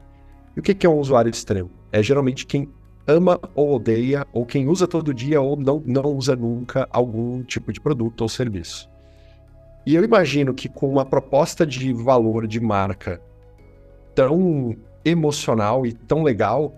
E 0.55 0.61
o 0.61 0.63
que, 0.63 0.75
que 0.75 0.87
é 0.87 0.91
um 0.91 0.99
usuário 0.99 1.31
extremo? 1.31 1.71
É 1.91 2.03
geralmente 2.03 2.45
quem 2.45 2.69
ama 3.07 3.41
ou 3.55 3.77
odeia, 3.77 4.27
ou 4.35 4.45
quem 4.45 4.69
usa 4.69 4.87
todo 4.87 5.15
dia 5.15 5.41
ou 5.41 5.57
não, 5.57 5.83
não 5.87 6.15
usa 6.15 6.37
nunca 6.37 6.87
algum 6.91 7.43
tipo 7.43 7.73
de 7.73 7.81
produto 7.81 8.21
ou 8.21 8.29
serviço. 8.29 8.91
E 9.87 9.95
eu 9.95 10.05
imagino 10.05 10.53
que 10.53 10.69
com 10.69 10.91
uma 10.91 11.07
proposta 11.07 11.67
de 11.67 11.95
valor 11.95 12.47
de 12.47 12.61
marca 12.61 13.19
tão 14.15 14.77
emocional 15.03 15.87
e 15.87 15.95
tão 15.95 16.23
legal, 16.23 16.75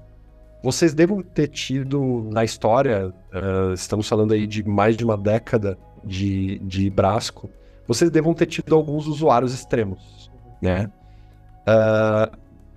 vocês 0.62 0.94
devam 0.94 1.20
ter 1.20 1.48
tido 1.48 2.28
na 2.30 2.44
história, 2.44 3.08
uh, 3.08 3.72
estamos 3.72 4.08
falando 4.08 4.32
aí 4.32 4.46
de 4.46 4.62
mais 4.62 4.96
de 4.96 5.04
uma 5.04 5.16
década, 5.16 5.76
de, 6.04 6.58
de 6.60 6.90
Brasco, 6.90 7.50
vocês 7.86 8.10
devam 8.10 8.34
ter 8.34 8.46
tido 8.46 8.74
alguns 8.74 9.06
usuários 9.06 9.52
extremos, 9.52 10.30
né? 10.62 10.90
Uh, 11.62 12.36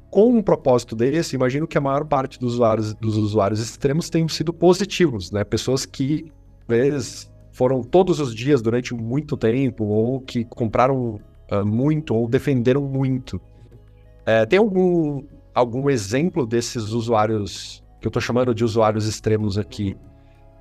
com 0.09 0.29
um 0.29 0.43
propósito 0.43 0.95
desse, 0.95 1.35
imagino 1.35 1.67
que 1.67 1.77
a 1.77 1.81
maior 1.81 2.05
parte 2.05 2.39
dos 2.39 2.53
usuários, 2.53 2.93
dos 2.93 3.17
usuários 3.17 3.59
extremos 3.59 4.09
tenham 4.09 4.27
sido 4.27 4.53
positivos, 4.53 5.31
né? 5.31 5.43
Pessoas 5.43 5.85
que, 5.85 6.31
às 6.61 6.67
vezes, 6.67 7.31
foram 7.51 7.81
todos 7.81 8.19
os 8.19 8.33
dias 8.33 8.61
durante 8.61 8.93
muito 8.93 9.37
tempo, 9.37 9.85
ou 9.85 10.19
que 10.19 10.43
compraram 10.45 11.19
uh, 11.51 11.65
muito 11.65 12.15
ou 12.15 12.27
defenderam 12.27 12.81
muito. 12.81 13.39
É, 14.25 14.45
tem 14.45 14.59
algum, 14.59 15.23
algum 15.53 15.89
exemplo 15.89 16.45
desses 16.45 16.91
usuários, 16.91 17.83
que 17.99 18.07
eu 18.07 18.09
estou 18.09 18.21
chamando 18.21 18.53
de 18.53 18.63
usuários 18.63 19.07
extremos 19.07 19.57
aqui, 19.57 19.95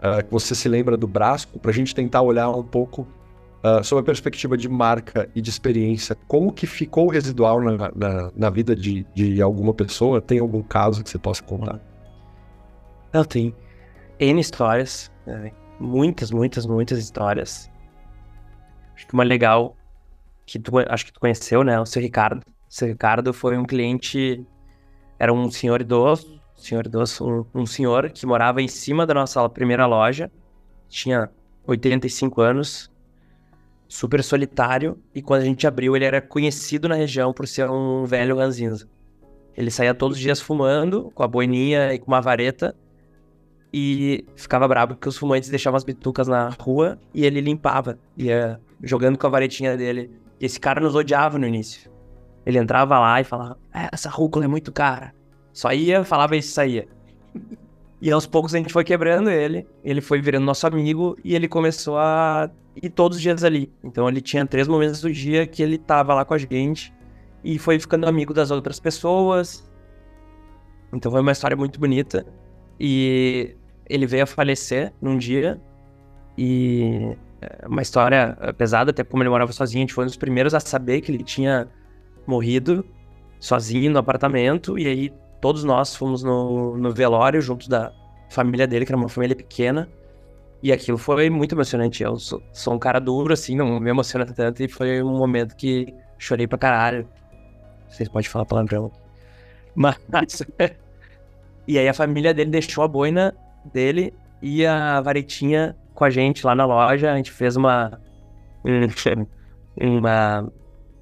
uh, 0.03 0.25
que 0.25 0.31
você 0.31 0.55
se 0.55 0.69
lembra 0.69 0.97
do 0.97 1.07
Brasco, 1.07 1.59
para 1.59 1.71
a 1.71 1.75
gente 1.75 1.95
tentar 1.95 2.23
olhar 2.23 2.51
um 2.51 2.63
pouco 2.63 3.07
uh, 3.63 3.99
a 3.99 4.03
perspectiva 4.03 4.57
de 4.57 4.69
marca 4.69 5.29
e 5.35 5.41
de 5.41 5.49
experiência, 5.49 6.17
como 6.27 6.53
que 6.53 6.67
ficou 6.67 7.09
residual 7.09 7.61
na, 7.61 7.91
na, 7.95 8.33
na 8.35 8.51
vida 8.51 8.75
de, 8.75 9.07
de 9.15 9.41
alguma 9.41 9.73
pessoa? 9.73 10.21
Tem 10.21 10.41
algum 10.41 10.63
caso 10.63 11.03
que 11.03 11.09
você 11.09 11.19
possa 11.19 11.43
contar? 11.43 11.81
Eu 13.13 13.25
tenho 13.25 13.55
N 14.19 14.41
histórias, 14.41 15.11
né? 15.27 15.53
muitas, 15.79 16.31
muitas, 16.31 16.67
muitas 16.67 16.99
histórias. 16.99 17.71
Acho 18.95 19.07
que 19.07 19.15
uma 19.15 19.25
legal, 19.25 19.77
que 20.47 20.59
tu, 20.59 20.73
acho 20.79 21.07
que 21.07 21.13
tu 21.13 21.21
conheceu, 21.21 21.63
né? 21.63 21.79
O 21.79 21.87
seu 21.87 22.01
Ricardo. 22.01 22.41
O 22.41 22.75
seu 22.75 22.89
Ricardo 22.89 23.33
foi 23.33 23.59
um 23.59 23.65
cliente, 23.65 24.47
era 25.19 25.33
um 25.33 25.51
senhor 25.51 25.81
idoso, 25.81 26.41
senhor 26.63 26.87
idoso, 26.87 27.25
um, 27.55 27.63
um 27.63 27.67
senhor 27.67 28.11
que 28.11 28.25
morava 28.27 28.63
em 28.63 28.69
cima 28.69 29.07
da 29.07 29.15
nossa 29.15 29.49
primeira 29.49 29.87
loja, 29.87 30.31
tinha 30.89 31.31
85 31.67 32.41
anos, 32.41 32.91
super 33.89 34.23
solitário, 34.23 34.99
e 35.15 35.21
quando 35.21 35.43
a 35.43 35.45
gente 35.45 35.67
abriu, 35.67 35.95
ele 35.95 36.05
era 36.05 36.21
conhecido 36.21 36.89
na 36.89 36.95
região 36.95 37.33
por 37.33 37.47
ser 37.47 37.69
um 37.69 38.05
velho 38.05 38.37
ranzinza. 38.37 38.89
Ele 39.57 39.71
saía 39.71 39.95
todos 39.95 40.17
os 40.17 40.23
dias 40.23 40.41
fumando, 40.41 41.11
com 41.15 41.23
a 41.23 41.29
boininha 41.29 41.93
e 41.93 41.99
com 41.99 42.11
uma 42.11 42.21
vareta, 42.21 42.75
e 43.73 44.27
ficava 44.37 44.69
bravo 44.69 44.95
porque 44.95 45.09
os 45.09 45.17
fumantes 45.17 45.49
deixavam 45.49 45.77
as 45.77 45.85
bitucas 45.85 46.29
na 46.29 46.51
rua 46.51 46.99
e 47.15 47.25
ele 47.25 47.41
limpava, 47.41 47.99
ia 48.17 48.61
jogando 48.83 49.17
com 49.17 49.27
a 49.27 49.31
varetinha 49.31 49.77
dele. 49.77 50.11
E 50.39 50.45
esse 50.45 50.61
cara 50.61 50.81
nos 50.81 50.95
odiava 50.95 51.39
no 51.39 51.47
início. 51.47 51.91
Ele 52.45 52.59
entrava 52.59 52.99
lá 52.99 53.21
e 53.21 53.25
falava: 53.25 53.59
é, 53.73 53.89
essa 53.93 54.11
rúcula 54.11 54.45
é 54.45 54.49
muito 54.49 54.71
cara. 54.73 55.15
Só 55.53 55.73
ia, 55.73 56.05
falava 56.05 56.37
e 56.37 56.43
saía. 56.43 56.87
E 58.01 58.11
aos 58.11 58.27
poucos 58.27 58.55
a 58.55 58.59
gente 58.59 58.73
foi 58.73 58.83
quebrando 58.83 59.31
ele, 59.31 59.67
ele 59.85 60.01
foi 60.01 60.21
virando 60.21 60.45
nosso 60.45 60.67
amigo 60.67 61.17
e 61.25 61.35
ele 61.37 61.47
começou 61.47 61.99
a 61.99 62.51
ir 62.75 62.91
todos 62.91 63.17
os 63.17 63.23
dias 63.23 63.45
ali. 63.45 63.73
Então 63.83 64.09
ele 64.09 64.21
tinha 64.21 64.45
três 64.45 64.67
momentos 64.67 65.01
do 65.01 65.13
dia 65.13 65.47
que 65.47 65.63
ele 65.63 65.79
tava 65.79 66.15
lá 66.15 66.25
com 66.25 66.35
a 66.35 66.39
gente 66.39 66.93
e 67.45 67.59
foi 67.59 67.79
ficando 67.79 68.07
amigo 68.09 68.35
das 68.35 68.51
outras 68.51 68.81
pessoas. 68.81 69.71
Então 70.93 71.13
foi 71.13 71.21
uma 71.21 71.33
história 71.33 71.57
muito 71.57 71.79
bonita. 71.79 72.27
E 72.81 73.55
ele 73.89 74.07
veio 74.07 74.25
a 74.25 74.27
falecer 74.27 74.93
num 75.01 75.17
dia 75.17 75.61
e 76.37 77.17
é 77.41 77.69
uma 77.69 77.83
história 77.83 78.37
pesada, 78.57 78.91
até 78.91 79.05
como 79.05 79.23
ele 79.23 79.31
morava 79.31 79.53
sozinho, 79.53 79.81
a 79.81 79.83
gente 79.83 79.95
foi 79.95 80.05
um 80.05 80.07
dos 80.07 80.17
primeiros 80.17 80.55
a 80.55 80.61
saber 80.61 81.01
que 81.01 81.13
ele 81.13 81.23
tinha 81.23 81.69
morrido 82.27 82.85
sozinho 83.39 83.91
no 83.91 83.99
apartamento 83.99 84.79
e 84.79 84.87
aí 84.87 85.13
todos 85.43 85.65
nós 85.65 85.95
fomos 85.97 86.23
no, 86.23 86.79
no 86.79 86.93
velório 86.93 87.43
junto 87.43 87.69
da 87.69 87.93
família 88.31 88.65
dele, 88.65 88.87
que 88.87 88.93
era 88.93 88.97
uma 88.97 89.09
família 89.09 89.35
pequena. 89.35 89.89
E 90.63 90.73
aquilo 90.73 90.97
foi 90.97 91.29
muito 91.29 91.57
emocionante. 91.57 92.05
Eu 92.05 92.17
sou, 92.17 92.41
sou 92.53 92.73
um 92.75 92.79
cara 92.79 93.01
duro, 93.01 93.33
assim, 93.33 93.57
não 93.57 93.81
me 93.81 93.91
emociona 93.91 94.25
tanto. 94.25 94.63
E 94.63 94.69
foi 94.69 95.03
um 95.03 95.19
momento 95.19 95.57
que 95.57 95.93
chorei 96.17 96.47
pra 96.47 96.57
caralho. 96.57 97.09
Vocês 97.89 98.09
podem 98.09 98.31
falar 98.31 98.45
palavrão. 98.45 98.93
Mas. 99.75 99.97
e 101.67 101.77
aí 101.77 101.89
a 101.89 101.93
família 101.93 102.33
dele 102.33 102.51
deixou 102.51 102.85
a 102.85 102.89
boina 102.89 103.35
dele 103.73 104.15
e 104.41 104.65
a 104.65 105.01
varetinha 105.01 105.77
com 105.93 106.05
a 106.05 106.11
gente 106.11 106.47
lá 106.47 106.55
na 106.55 106.65
loja. 106.65 107.13
A 107.13 107.17
gente 107.17 107.33
fez 107.33 107.57
uma, 107.57 108.01
uma, 109.77 110.53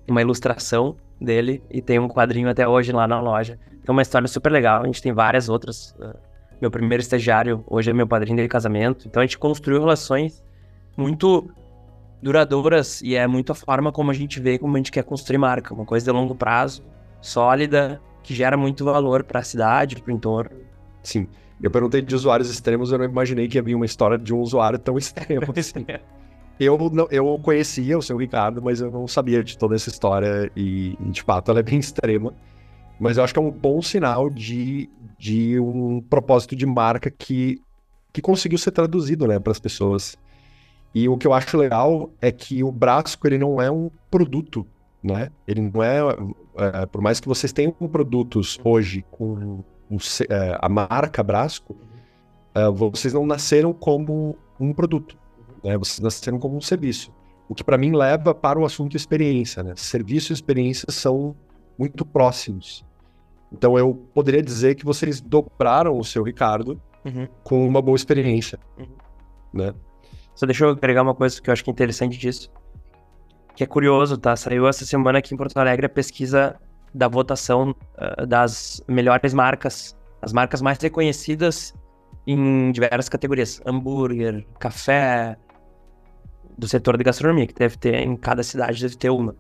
uma 0.09 0.21
ilustração 0.23 0.97
dele 1.21 1.63
e 1.71 1.83
tem 1.83 1.99
um 1.99 2.09
quadrinho 2.09 2.49
até 2.49 2.67
hoje 2.67 2.91
lá 2.91 3.07
na 3.07 3.21
loja. 3.21 3.59
É 3.87 3.91
uma 3.91 4.03
história 4.03 4.29
super 4.29 4.51
legal. 4.51 4.83
A 4.83 4.87
gente 4.87 5.03
tem 5.03 5.13
várias 5.13 5.49
outras. 5.49 5.95
Ah, 6.01 6.17
meu 6.61 6.71
primeiro 6.71 7.01
estagiário 7.01 7.65
hoje 7.67 7.91
é 7.91 7.93
meu 7.93 8.07
padrinho 8.07 8.37
de 8.37 8.49
casamento. 8.49 9.09
Então 9.09 9.23
a 9.23 9.27
gente 9.27 9.39
construiu 9.39 9.81
relações 9.81 10.45
muito 10.97 11.51
duradouras 12.23 13.01
e 13.01 13.15
é 13.15 13.27
muito 13.27 13.53
a 13.53 13.55
forma 13.55 13.91
como 13.91 14.11
a 14.11 14.15
gente 14.15 14.39
vê 14.41 14.59
como 14.59 14.77
a 14.77 14.79
gente 14.79 14.93
quer 14.93 15.03
construir 15.05 15.39
marca. 15.39 15.73
Uma 15.73 15.87
coisa 15.87 16.05
de 16.05 16.11
longo 16.11 16.35
prazo, 16.35 16.85
sólida, 17.21 18.01
que 18.23 18.35
gera 18.35 18.57
muito 18.57 18.85
valor 18.85 19.25
para 19.25 19.41
a 19.41 19.43
cidade, 19.43 19.97
para 20.01 20.13
o 20.13 20.15
entorno. 20.15 20.57
Sim. 21.03 21.27
Eu 21.63 21.71
perguntei 21.71 22.01
de 22.01 22.15
usuários 22.15 22.51
extremos, 22.51 22.91
eu 22.91 22.99
não 22.99 23.05
imaginei 23.05 23.47
que 23.47 23.59
havia 23.59 23.77
uma 23.77 23.85
história 23.85 24.17
de 24.17 24.33
um 24.33 24.41
usuário 24.41 24.79
tão 24.79 24.97
extremo 24.97 25.53
assim. 25.57 25.85
eu, 26.59 26.79
não, 26.91 27.07
eu 27.11 27.39
conhecia 27.43 27.99
o 27.99 28.03
seu 28.03 28.17
Ricardo, 28.17 28.63
mas 28.63 28.81
eu 28.81 28.91
não 28.91 29.07
sabia 29.07 29.45
de 29.45 29.59
toda 29.59 29.75
essa 29.75 29.91
história 29.91 30.51
e, 30.57 30.97
de 31.01 31.23
fato, 31.23 31.51
ela 31.51 31.61
é 31.61 31.63
bem 31.63 31.79
extrema. 31.79 32.33
Mas 33.01 33.17
eu 33.17 33.25
acho 33.25 33.33
que 33.33 33.39
é 33.39 33.43
um 33.43 33.51
bom 33.51 33.81
sinal 33.81 34.29
de, 34.29 34.91
de 35.19 35.59
um 35.59 36.03
propósito 36.03 36.55
de 36.55 36.67
marca 36.67 37.11
que, 37.11 37.59
que 38.13 38.21
conseguiu 38.21 38.59
ser 38.59 38.73
traduzido 38.73 39.27
né, 39.27 39.39
para 39.39 39.51
as 39.51 39.59
pessoas. 39.59 40.19
E 40.95 41.09
o 41.09 41.17
que 41.17 41.27
eu 41.27 41.33
acho 41.33 41.57
legal 41.57 42.11
é 42.21 42.31
que 42.31 42.63
o 42.63 42.71
Brasco 42.71 43.27
ele 43.27 43.39
não 43.39 43.61
é 43.61 43.71
um 43.71 43.91
produto, 44.11 44.67
né? 45.03 45.31
Ele 45.49 45.63
não 45.63 45.83
é, 45.83 46.01
é 46.83 46.87
por 46.87 47.01
mais 47.01 47.21
que 47.21 47.29
vocês 47.29 47.53
tenham 47.53 47.73
produtos 47.73 48.61
hoje 48.63 49.03
com 49.11 49.63
um, 49.91 49.97
é, 50.29 50.59
a 50.61 50.69
marca 50.69 51.23
Brasco, 51.23 51.77
uh, 52.55 52.73
vocês 52.73 53.15
não 53.15 53.25
nasceram 53.25 53.73
como 53.73 54.37
um 54.59 54.75
produto, 54.75 55.17
né? 55.65 55.79
Vocês 55.79 56.01
nasceram 56.01 56.39
como 56.39 56.57
um 56.57 56.61
serviço. 56.61 57.13
O 57.49 57.55
que 57.55 57.65
para 57.65 57.79
mim 57.79 57.93
leva 57.93 58.35
para 58.35 58.59
o 58.59 58.65
assunto 58.65 58.97
experiência, 58.97 59.63
né? 59.63 59.73
Serviço 59.77 60.33
e 60.33 60.35
experiência 60.35 60.91
são 60.91 61.35
muito 61.79 62.05
próximos. 62.05 62.85
Então 63.53 63.79
eu 63.79 63.95
poderia 64.15 64.43
dizer 64.43 64.75
que 64.75 64.85
vocês 64.85 65.21
dobraram 65.21 65.99
o 65.99 66.05
seu 66.05 66.23
Ricardo 66.23 66.81
uhum. 67.05 67.27
com 67.43 67.67
uma 67.67 67.83
boa 67.83 67.97
experiência, 67.97 68.59
uhum. 68.79 68.87
né? 69.53 69.75
Só 70.35 70.47
deixa 70.47 70.65
eu 70.65 70.71
agregar 70.71 71.03
uma 71.03 71.15
coisa 71.15 71.41
que 71.41 71.51
eu 71.51 71.53
acho 71.53 71.63
que 71.63 71.71
é 71.71 71.73
interessante 71.73 72.17
disso, 72.17 72.51
que 73.55 73.65
é 73.65 73.67
curioso, 73.67 74.17
tá? 74.17 74.35
Saiu 74.37 74.67
essa 74.67 74.87
semana 74.87 75.19
aqui 75.19 75.35
em 75.35 75.37
Porto 75.37 75.57
Alegre 75.59 75.87
a 75.87 75.89
pesquisa 75.89 76.57
da 76.95 77.09
votação 77.09 77.75
uh, 77.99 78.27
das 78.27 78.83
melhores 78.89 79.35
marcas, 79.35 79.97
as 80.23 80.33
marcas 80.33 80.63
mais 80.63 80.79
reconhecidas 80.79 81.75
em 82.27 82.71
diversas 82.73 83.09
categorias: 83.09 83.61
hambúrguer, 83.67 84.47
café, 84.59 85.37
do 86.57 86.69
setor 86.69 86.97
de 86.97 87.05
gastronomia, 87.05 87.47
que 87.47 87.55
deve 87.55 87.77
ter 87.77 87.95
em 87.97 88.17
cada 88.17 88.43
cidade, 88.43 88.81
deve 88.81 88.97
ter 88.97 89.11
uma. 89.11 89.35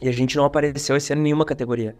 E 0.00 0.08
a 0.08 0.12
gente 0.12 0.36
não 0.36 0.44
apareceu 0.44 0.96
esse 0.96 1.12
ano 1.12 1.20
em 1.20 1.24
nenhuma 1.24 1.44
categoria. 1.44 1.96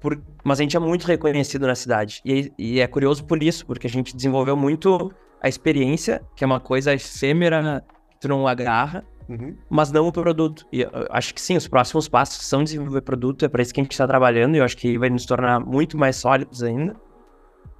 Por... 0.00 0.20
Mas 0.42 0.58
a 0.58 0.62
gente 0.62 0.76
é 0.76 0.80
muito 0.80 1.06
reconhecido 1.06 1.66
na 1.66 1.74
cidade. 1.74 2.20
E, 2.24 2.52
e, 2.58 2.80
é 2.80 2.86
curioso 2.86 3.24
por 3.24 3.42
isso, 3.42 3.66
porque 3.66 3.86
a 3.86 3.90
gente 3.90 4.16
desenvolveu 4.16 4.56
muito 4.56 5.12
a 5.42 5.48
experiência, 5.48 6.22
que 6.34 6.42
é 6.42 6.46
uma 6.46 6.60
coisa 6.60 6.94
efêmera 6.94 7.84
que 8.10 8.18
tu 8.20 8.28
não 8.28 8.48
agarra, 8.48 9.04
uhum. 9.28 9.56
mas 9.68 9.92
não 9.92 10.08
o 10.08 10.12
produto. 10.12 10.66
E 10.72 10.86
acho 11.10 11.34
que 11.34 11.40
sim, 11.40 11.56
os 11.56 11.68
próximos 11.68 12.08
passos 12.08 12.46
são 12.46 12.64
desenvolver 12.64 13.02
produto, 13.02 13.44
é 13.44 13.48
para 13.48 13.62
isso 13.62 13.72
que 13.72 13.80
a 13.80 13.82
gente 13.82 13.92
está 13.92 14.06
trabalhando, 14.06 14.54
e 14.54 14.58
eu 14.58 14.64
acho 14.64 14.76
que 14.76 14.98
vai 14.98 15.10
nos 15.10 15.26
tornar 15.26 15.60
muito 15.60 15.98
mais 15.98 16.16
sólidos 16.16 16.62
ainda. 16.62 16.96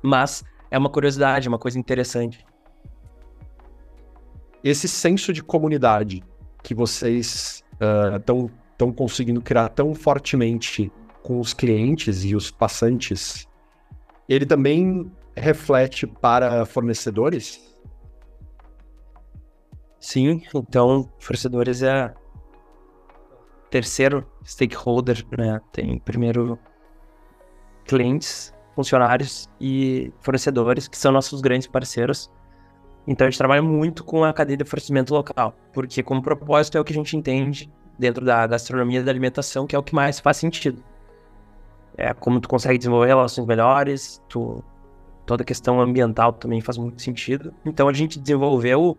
Mas 0.02 0.44
é 0.70 0.78
uma 0.78 0.90
curiosidade, 0.90 1.48
uma 1.48 1.58
coisa 1.58 1.78
interessante. 1.78 2.44
Esse 4.62 4.86
senso 4.86 5.32
de 5.32 5.42
comunidade 5.42 6.22
que 6.62 6.74
vocês 6.74 7.64
estão 8.18 8.44
uh, 8.44 8.50
tão 8.76 8.92
conseguindo 8.92 9.40
criar 9.40 9.70
tão 9.70 9.94
fortemente 9.94 10.92
com 11.22 11.40
os 11.40 11.52
clientes 11.52 12.24
e 12.24 12.34
os 12.34 12.50
passantes, 12.50 13.46
ele 14.28 14.46
também 14.46 15.10
reflete 15.36 16.06
para 16.06 16.64
fornecedores? 16.64 17.60
Sim, 19.98 20.42
então 20.54 21.10
fornecedores 21.18 21.82
é 21.82 22.12
terceiro 23.70 24.26
stakeholder, 24.44 25.24
né? 25.36 25.60
Tem 25.72 25.98
primeiro 25.98 26.58
clientes, 27.84 28.54
funcionários 28.74 29.48
e 29.60 30.12
fornecedores, 30.20 30.88
que 30.88 30.96
são 30.96 31.12
nossos 31.12 31.40
grandes 31.40 31.68
parceiros. 31.68 32.30
Então 33.06 33.26
a 33.26 33.30
gente 33.30 33.38
trabalha 33.38 33.62
muito 33.62 34.04
com 34.04 34.24
a 34.24 34.32
cadeia 34.32 34.56
de 34.56 34.64
fornecimento 34.64 35.12
local, 35.12 35.54
porque 35.72 36.02
como 36.02 36.22
propósito 36.22 36.78
é 36.78 36.80
o 36.80 36.84
que 36.84 36.92
a 36.92 36.96
gente 36.96 37.16
entende 37.16 37.70
dentro 37.98 38.24
da 38.24 38.46
gastronomia 38.46 39.00
e 39.00 39.02
da 39.02 39.10
alimentação, 39.10 39.66
que 39.66 39.76
é 39.76 39.78
o 39.78 39.82
que 39.82 39.94
mais 39.94 40.20
faz 40.20 40.36
sentido. 40.38 40.82
É 42.00 42.14
como 42.14 42.40
tu 42.40 42.48
consegue 42.48 42.78
desenvolver 42.78 43.08
relações 43.08 43.46
melhores, 43.46 44.22
tu 44.26 44.64
toda 45.26 45.42
a 45.42 45.46
questão 45.46 45.78
ambiental 45.80 46.32
também 46.32 46.62
faz 46.62 46.78
muito 46.78 47.02
sentido. 47.02 47.52
Então 47.64 47.86
a 47.88 47.92
gente 47.92 48.18
desenvolveu 48.18 48.96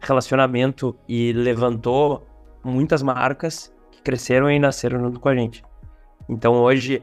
relacionamento 0.00 0.96
e 1.06 1.30
levantou 1.32 2.26
muitas 2.64 3.02
marcas 3.02 3.70
que 3.90 4.00
cresceram 4.00 4.50
e 4.50 4.58
nasceram 4.58 4.98
junto 4.98 5.20
com 5.20 5.28
a 5.28 5.34
gente. 5.34 5.62
Então 6.26 6.54
hoje, 6.54 7.02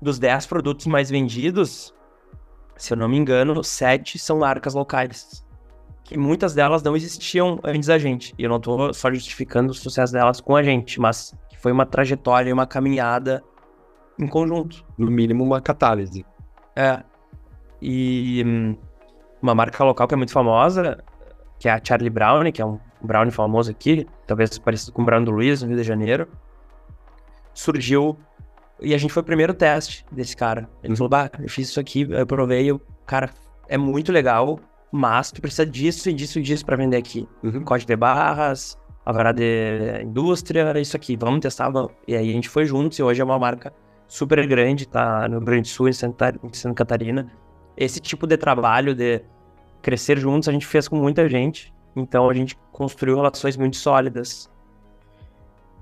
dos 0.00 0.18
10 0.18 0.46
produtos 0.46 0.86
mais 0.86 1.10
vendidos, 1.10 1.94
se 2.74 2.94
eu 2.94 2.96
não 2.96 3.06
me 3.06 3.18
engano, 3.18 3.62
7 3.62 4.18
são 4.18 4.38
marcas 4.38 4.72
locais. 4.72 5.46
Que 6.04 6.16
muitas 6.16 6.54
delas 6.54 6.82
não 6.82 6.96
existiam 6.96 7.60
antes 7.62 7.88
da 7.88 7.98
gente. 7.98 8.34
E 8.38 8.44
eu 8.44 8.48
não 8.48 8.56
estou 8.56 8.94
só 8.94 9.12
justificando 9.12 9.72
o 9.72 9.74
sucesso 9.74 10.10
delas 10.10 10.40
com 10.40 10.56
a 10.56 10.62
gente, 10.62 10.98
mas 10.98 11.34
Foi 11.60 11.72
uma 11.72 11.84
trajetória, 11.84 12.54
uma 12.54 12.66
caminhada 12.66 13.44
em 14.18 14.26
conjunto. 14.26 14.84
No 14.96 15.10
mínimo, 15.10 15.44
uma 15.44 15.60
catálise. 15.60 16.24
É. 16.74 17.02
E 17.80 18.42
hum, 18.46 18.76
uma 19.40 19.54
marca 19.54 19.84
local 19.84 20.08
que 20.08 20.14
é 20.14 20.16
muito 20.16 20.32
famosa, 20.32 21.02
que 21.58 21.68
é 21.68 21.72
a 21.72 21.80
Charlie 21.82 22.10
Brown, 22.10 22.50
que 22.52 22.60
é 22.60 22.66
um 22.66 22.78
brownie 23.00 23.32
famoso 23.32 23.70
aqui, 23.70 24.06
talvez 24.26 24.58
parecido 24.58 24.92
com 24.92 25.02
o 25.02 25.04
Brown 25.04 25.22
do 25.22 25.30
Luiz, 25.30 25.62
no 25.62 25.68
Rio 25.68 25.76
de 25.76 25.84
Janeiro, 25.84 26.28
surgiu 27.54 28.16
e 28.80 28.94
a 28.94 28.98
gente 28.98 29.12
foi 29.12 29.22
o 29.22 29.26
primeiro 29.26 29.54
teste 29.54 30.04
desse 30.10 30.36
cara. 30.36 30.68
Ele 30.82 30.94
falou, 30.94 31.08
bah, 31.08 31.30
eu 31.38 31.48
fiz 31.48 31.68
isso 31.68 31.80
aqui, 31.80 32.06
eu 32.08 32.26
provei, 32.26 32.70
o 32.70 32.80
cara, 33.06 33.30
é 33.68 33.76
muito 33.76 34.12
legal, 34.12 34.58
mas 34.90 35.30
tu 35.30 35.40
precisa 35.40 35.66
disso 35.66 36.08
e 36.08 36.12
disso 36.12 36.38
e 36.38 36.42
disso 36.42 36.64
pra 36.64 36.76
vender 36.76 36.96
aqui. 36.96 37.28
Uhum. 37.42 37.64
Código 37.64 37.88
de 37.88 37.96
barras, 37.96 38.78
alvará 39.04 39.32
de 39.32 40.02
indústria, 40.02 40.78
isso 40.80 40.96
aqui, 40.96 41.16
vamos 41.16 41.40
testar, 41.40 41.70
vamos. 41.70 41.92
E 42.06 42.14
aí 42.14 42.30
a 42.30 42.32
gente 42.32 42.48
foi 42.48 42.64
juntos 42.64 42.98
e 42.98 43.02
hoje 43.02 43.20
é 43.20 43.24
uma 43.24 43.38
marca 43.38 43.72
super 44.08 44.44
grande, 44.46 44.88
tá 44.88 45.28
no 45.28 45.36
Rio 45.36 45.46
Grande 45.46 45.62
do 45.62 45.68
Sul, 45.68 45.88
em 45.88 45.92
Santa, 45.92 46.34
em 46.42 46.52
Santa 46.52 46.74
Catarina. 46.74 47.30
Esse 47.76 48.00
tipo 48.00 48.26
de 48.26 48.36
trabalho 48.36 48.94
de 48.94 49.22
crescer 49.82 50.18
juntos 50.18 50.48
a 50.48 50.52
gente 50.52 50.66
fez 50.66 50.88
com 50.88 50.96
muita 50.96 51.28
gente, 51.28 51.72
então 51.94 52.28
a 52.28 52.34
gente 52.34 52.58
construiu 52.72 53.16
relações 53.16 53.56
muito 53.56 53.76
sólidas. 53.76 54.50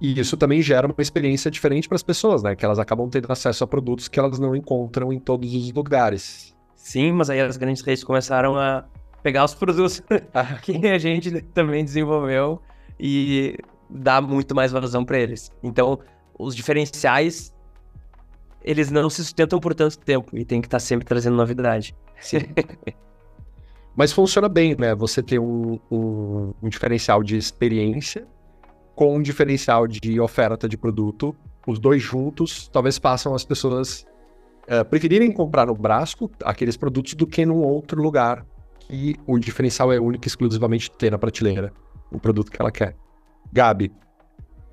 E 0.01 0.21
isso 0.21 0.37
também 0.37 0.61
gera 0.61 0.87
uma 0.87 0.95
experiência 0.99 1.51
diferente 1.51 1.89
para 1.89 1.97
as 1.97 2.03
pessoas, 2.03 2.43
né? 2.43 2.55
Que 2.55 2.65
elas 2.65 2.79
acabam 2.79 3.09
tendo 3.09 3.33
acesso 3.33 3.65
a 3.65 3.67
produtos 3.67 4.09
que 4.09 4.19
elas 4.19 4.39
não 4.39 4.55
encontram 4.55 5.11
em 5.11 5.19
todos 5.19 5.55
os 5.55 5.73
lugares. 5.73 6.55
Sim, 6.75 7.13
mas 7.13 7.31
aí 7.31 7.41
as 7.41 7.57
grandes 7.57 7.83
redes 7.83 8.05
começaram 8.05 8.59
a 8.59 8.85
pegar 9.23 9.45
os 9.45 9.55
produtos 9.55 10.03
que 10.63 10.87
a 10.87 10.99
gente 10.99 11.41
também 11.55 11.83
desenvolveu 11.83 12.61
e 13.01 13.57
dar 13.89 14.21
muito 14.21 14.55
mais 14.55 14.71
vazão 14.71 15.03
para 15.03 15.19
eles. 15.19 15.51
Então, 15.63 15.99
os 16.39 16.55
diferenciais 16.55 17.56
eles 18.67 18.91
não 18.91 19.09
se 19.09 19.25
sustentam 19.25 19.61
por 19.61 19.75
tanto 19.75 19.99
tempo 19.99 20.37
e 20.37 20.45
tem 20.45 20.61
que 20.61 20.67
estar 20.67 20.77
tá 20.77 20.81
sempre 20.81 21.07
trazendo 21.07 21.37
novidade. 21.37 21.95
Mas 23.97 24.13
funciona 24.13 24.49
bem, 24.49 24.77
né? 24.77 24.95
Você 24.95 25.23
ter 25.23 25.39
um, 25.39 25.79
um, 25.91 26.53
um 26.63 26.69
diferencial 26.69 27.23
de 27.23 27.37
experiência 27.37 28.27
com 28.95 29.17
um 29.17 29.23
diferencial 29.23 29.87
de 29.87 30.21
oferta 30.21 30.69
de 30.69 30.77
produto. 30.77 31.35
Os 31.67 31.79
dois 31.79 32.03
juntos 32.03 32.69
talvez 32.69 32.99
façam 32.99 33.35
as 33.35 33.45
pessoas 33.45 34.05
uh, 34.65 34.85
preferirem 34.85 35.33
comprar 35.33 35.67
no 35.67 35.75
Brasco 35.75 36.31
aqueles 36.45 36.77
produtos 36.77 37.15
do 37.15 37.27
que 37.27 37.47
num 37.47 37.63
outro 37.63 38.03
lugar 38.03 38.45
que 38.81 39.17
o 39.27 39.39
diferencial 39.39 39.93
é 39.93 39.99
único 39.99 40.27
e 40.27 40.29
exclusivamente 40.29 40.91
ter 40.91 41.11
na 41.11 41.19
prateleira 41.19 41.73
o 42.11 42.19
produto 42.19 42.51
que 42.51 42.61
ela 42.61 42.71
quer. 42.71 42.95
Gabi, 43.53 43.93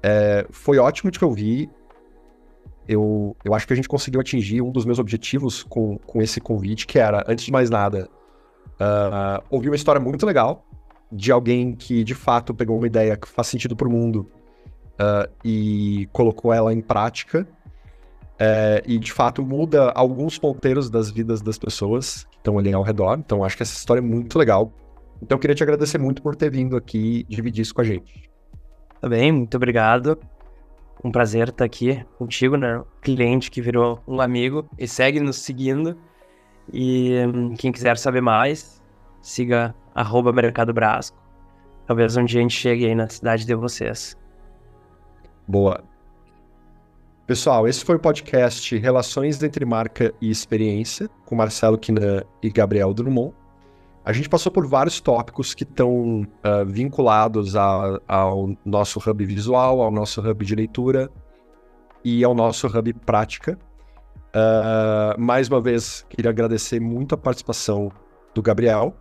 é, 0.01 0.45
foi 0.51 0.77
ótimo 0.77 1.09
te 1.09 1.23
ouvir. 1.23 1.69
Eu, 2.87 3.35
eu 3.43 3.53
acho 3.53 3.65
que 3.65 3.73
a 3.73 3.75
gente 3.75 3.87
conseguiu 3.87 4.19
atingir 4.19 4.61
um 4.61 4.71
dos 4.71 4.85
meus 4.85 4.99
objetivos 4.99 5.63
com, 5.63 5.97
com 5.99 6.21
esse 6.21 6.41
convite, 6.41 6.85
que 6.85 6.99
era, 6.99 7.23
antes 7.27 7.45
de 7.45 7.51
mais 7.51 7.69
nada, 7.69 8.09
uh, 8.73 9.43
ouvir 9.49 9.69
uma 9.69 9.75
história 9.75 10.01
muito 10.01 10.25
legal 10.25 10.65
de 11.11 11.31
alguém 11.31 11.75
que 11.75 12.03
de 12.03 12.15
fato 12.15 12.53
pegou 12.53 12.77
uma 12.77 12.87
ideia 12.87 13.15
que 13.15 13.27
faz 13.27 13.47
sentido 13.47 13.75
para 13.75 13.87
o 13.87 13.91
mundo 13.91 14.27
uh, 14.93 15.31
e 15.45 16.09
colocou 16.11 16.51
ela 16.51 16.73
em 16.73 16.81
prática. 16.81 17.47
Uh, 18.33 18.81
e 18.85 18.97
de 18.97 19.13
fato 19.13 19.45
muda 19.45 19.91
alguns 19.91 20.39
ponteiros 20.39 20.89
das 20.89 21.09
vidas 21.09 21.41
das 21.41 21.57
pessoas 21.57 22.25
que 22.25 22.37
estão 22.37 22.57
ali 22.57 22.73
ao 22.73 22.81
redor. 22.81 23.17
Então 23.19 23.43
acho 23.43 23.55
que 23.55 23.63
essa 23.63 23.75
história 23.75 24.01
é 24.01 24.03
muito 24.03 24.37
legal. 24.37 24.73
Então 25.21 25.37
eu 25.37 25.39
queria 25.39 25.55
te 25.55 25.63
agradecer 25.63 25.97
muito 25.97 26.21
por 26.21 26.35
ter 26.35 26.49
vindo 26.49 26.75
aqui 26.75 27.25
dividir 27.29 27.61
isso 27.61 27.73
com 27.73 27.81
a 27.81 27.83
gente. 27.83 28.29
Tá 28.99 29.07
bem, 29.07 29.31
muito 29.31 29.55
obrigado. 29.55 30.17
Um 31.03 31.11
prazer 31.11 31.49
estar 31.49 31.65
aqui 31.65 32.03
contigo, 32.17 32.55
né? 32.55 32.81
Cliente 33.01 33.51
que 33.51 33.61
virou 33.61 34.01
um 34.07 34.21
amigo 34.21 34.65
e 34.77 34.87
segue 34.87 35.19
nos 35.19 35.37
seguindo. 35.37 35.97
E 36.71 37.13
hum, 37.25 37.53
quem 37.55 37.71
quiser 37.71 37.97
saber 37.97 38.21
mais, 38.21 38.81
siga 39.21 39.75
arroba 39.93 40.31
Mercado 40.31 40.73
Brasco. 40.73 41.17
Talvez 41.85 42.15
um 42.15 42.23
dia 42.23 42.39
a 42.39 42.43
gente 42.43 42.55
chegue 42.55 42.85
aí 42.85 42.95
na 42.95 43.09
cidade 43.09 43.45
de 43.45 43.53
vocês. 43.53 44.17
Boa. 45.47 45.83
Pessoal, 47.27 47.67
esse 47.67 47.83
foi 47.83 47.95
o 47.95 47.99
podcast 47.99 48.77
Relações 48.77 49.41
entre 49.43 49.65
Marca 49.65 50.13
e 50.21 50.29
Experiência, 50.29 51.09
com 51.25 51.35
Marcelo 51.35 51.77
Quinan 51.77 52.23
e 52.41 52.49
Gabriel 52.49 52.93
Drummond. 52.93 53.33
A 54.05 54.11
gente 54.11 54.27
passou 54.27 54.51
por 54.51 54.67
vários 54.67 54.99
tópicos 54.99 55.53
que 55.53 55.63
estão 55.63 56.21
uh, 56.23 56.65
vinculados 56.65 57.55
a, 57.55 58.01
ao 58.05 58.49
nosso 58.65 58.99
hub 58.99 59.25
visual, 59.25 59.81
ao 59.81 59.89
nosso 59.89 60.19
hub 60.19 60.45
de 60.45 60.55
leitura 60.55 61.09
e 62.03 62.21
ao 62.21 62.35
nosso 62.35 62.67
hub 62.67 62.93
prática. 63.05 63.57
Uh, 64.35 65.19
mais 65.19 65.47
uma 65.47 65.61
vez, 65.61 66.05
queria 66.09 66.31
agradecer 66.31 66.81
muito 66.81 67.15
a 67.15 67.17
participação 67.17 67.91
do 68.35 68.41
Gabriel. 68.41 68.93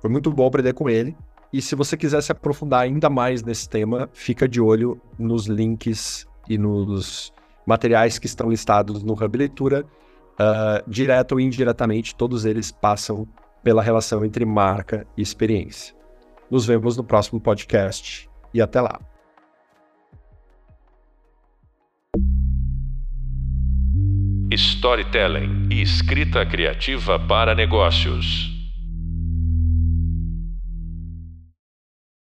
Foi 0.00 0.10
muito 0.10 0.32
bom 0.32 0.48
aprender 0.48 0.72
com 0.72 0.90
ele. 0.90 1.16
E 1.52 1.62
se 1.62 1.76
você 1.76 1.96
quiser 1.96 2.20
se 2.20 2.32
aprofundar 2.32 2.80
ainda 2.80 3.08
mais 3.08 3.44
nesse 3.44 3.68
tema, 3.68 4.08
fica 4.12 4.48
de 4.48 4.60
olho 4.60 5.00
nos 5.16 5.46
links 5.46 6.26
e 6.48 6.58
nos 6.58 7.32
materiais 7.64 8.18
que 8.18 8.26
estão 8.26 8.50
listados 8.50 9.04
no 9.04 9.12
Hub 9.12 9.38
Leitura. 9.38 9.84
Uh, 10.32 10.90
direto 10.90 11.32
ou 11.32 11.40
indiretamente, 11.40 12.16
todos 12.16 12.44
eles 12.44 12.72
passam 12.72 13.28
pela 13.62 13.82
relação 13.82 14.24
entre 14.24 14.44
marca 14.44 15.06
e 15.16 15.22
experiência. 15.22 15.94
Nos 16.50 16.66
vemos 16.66 16.96
no 16.96 17.04
próximo 17.04 17.40
podcast 17.40 18.28
e 18.52 18.60
até 18.60 18.80
lá. 18.80 19.00
Storytelling 24.52 25.68
e 25.70 25.80
escrita 25.80 26.44
criativa 26.44 27.18
para 27.18 27.54
negócios. 27.54 28.59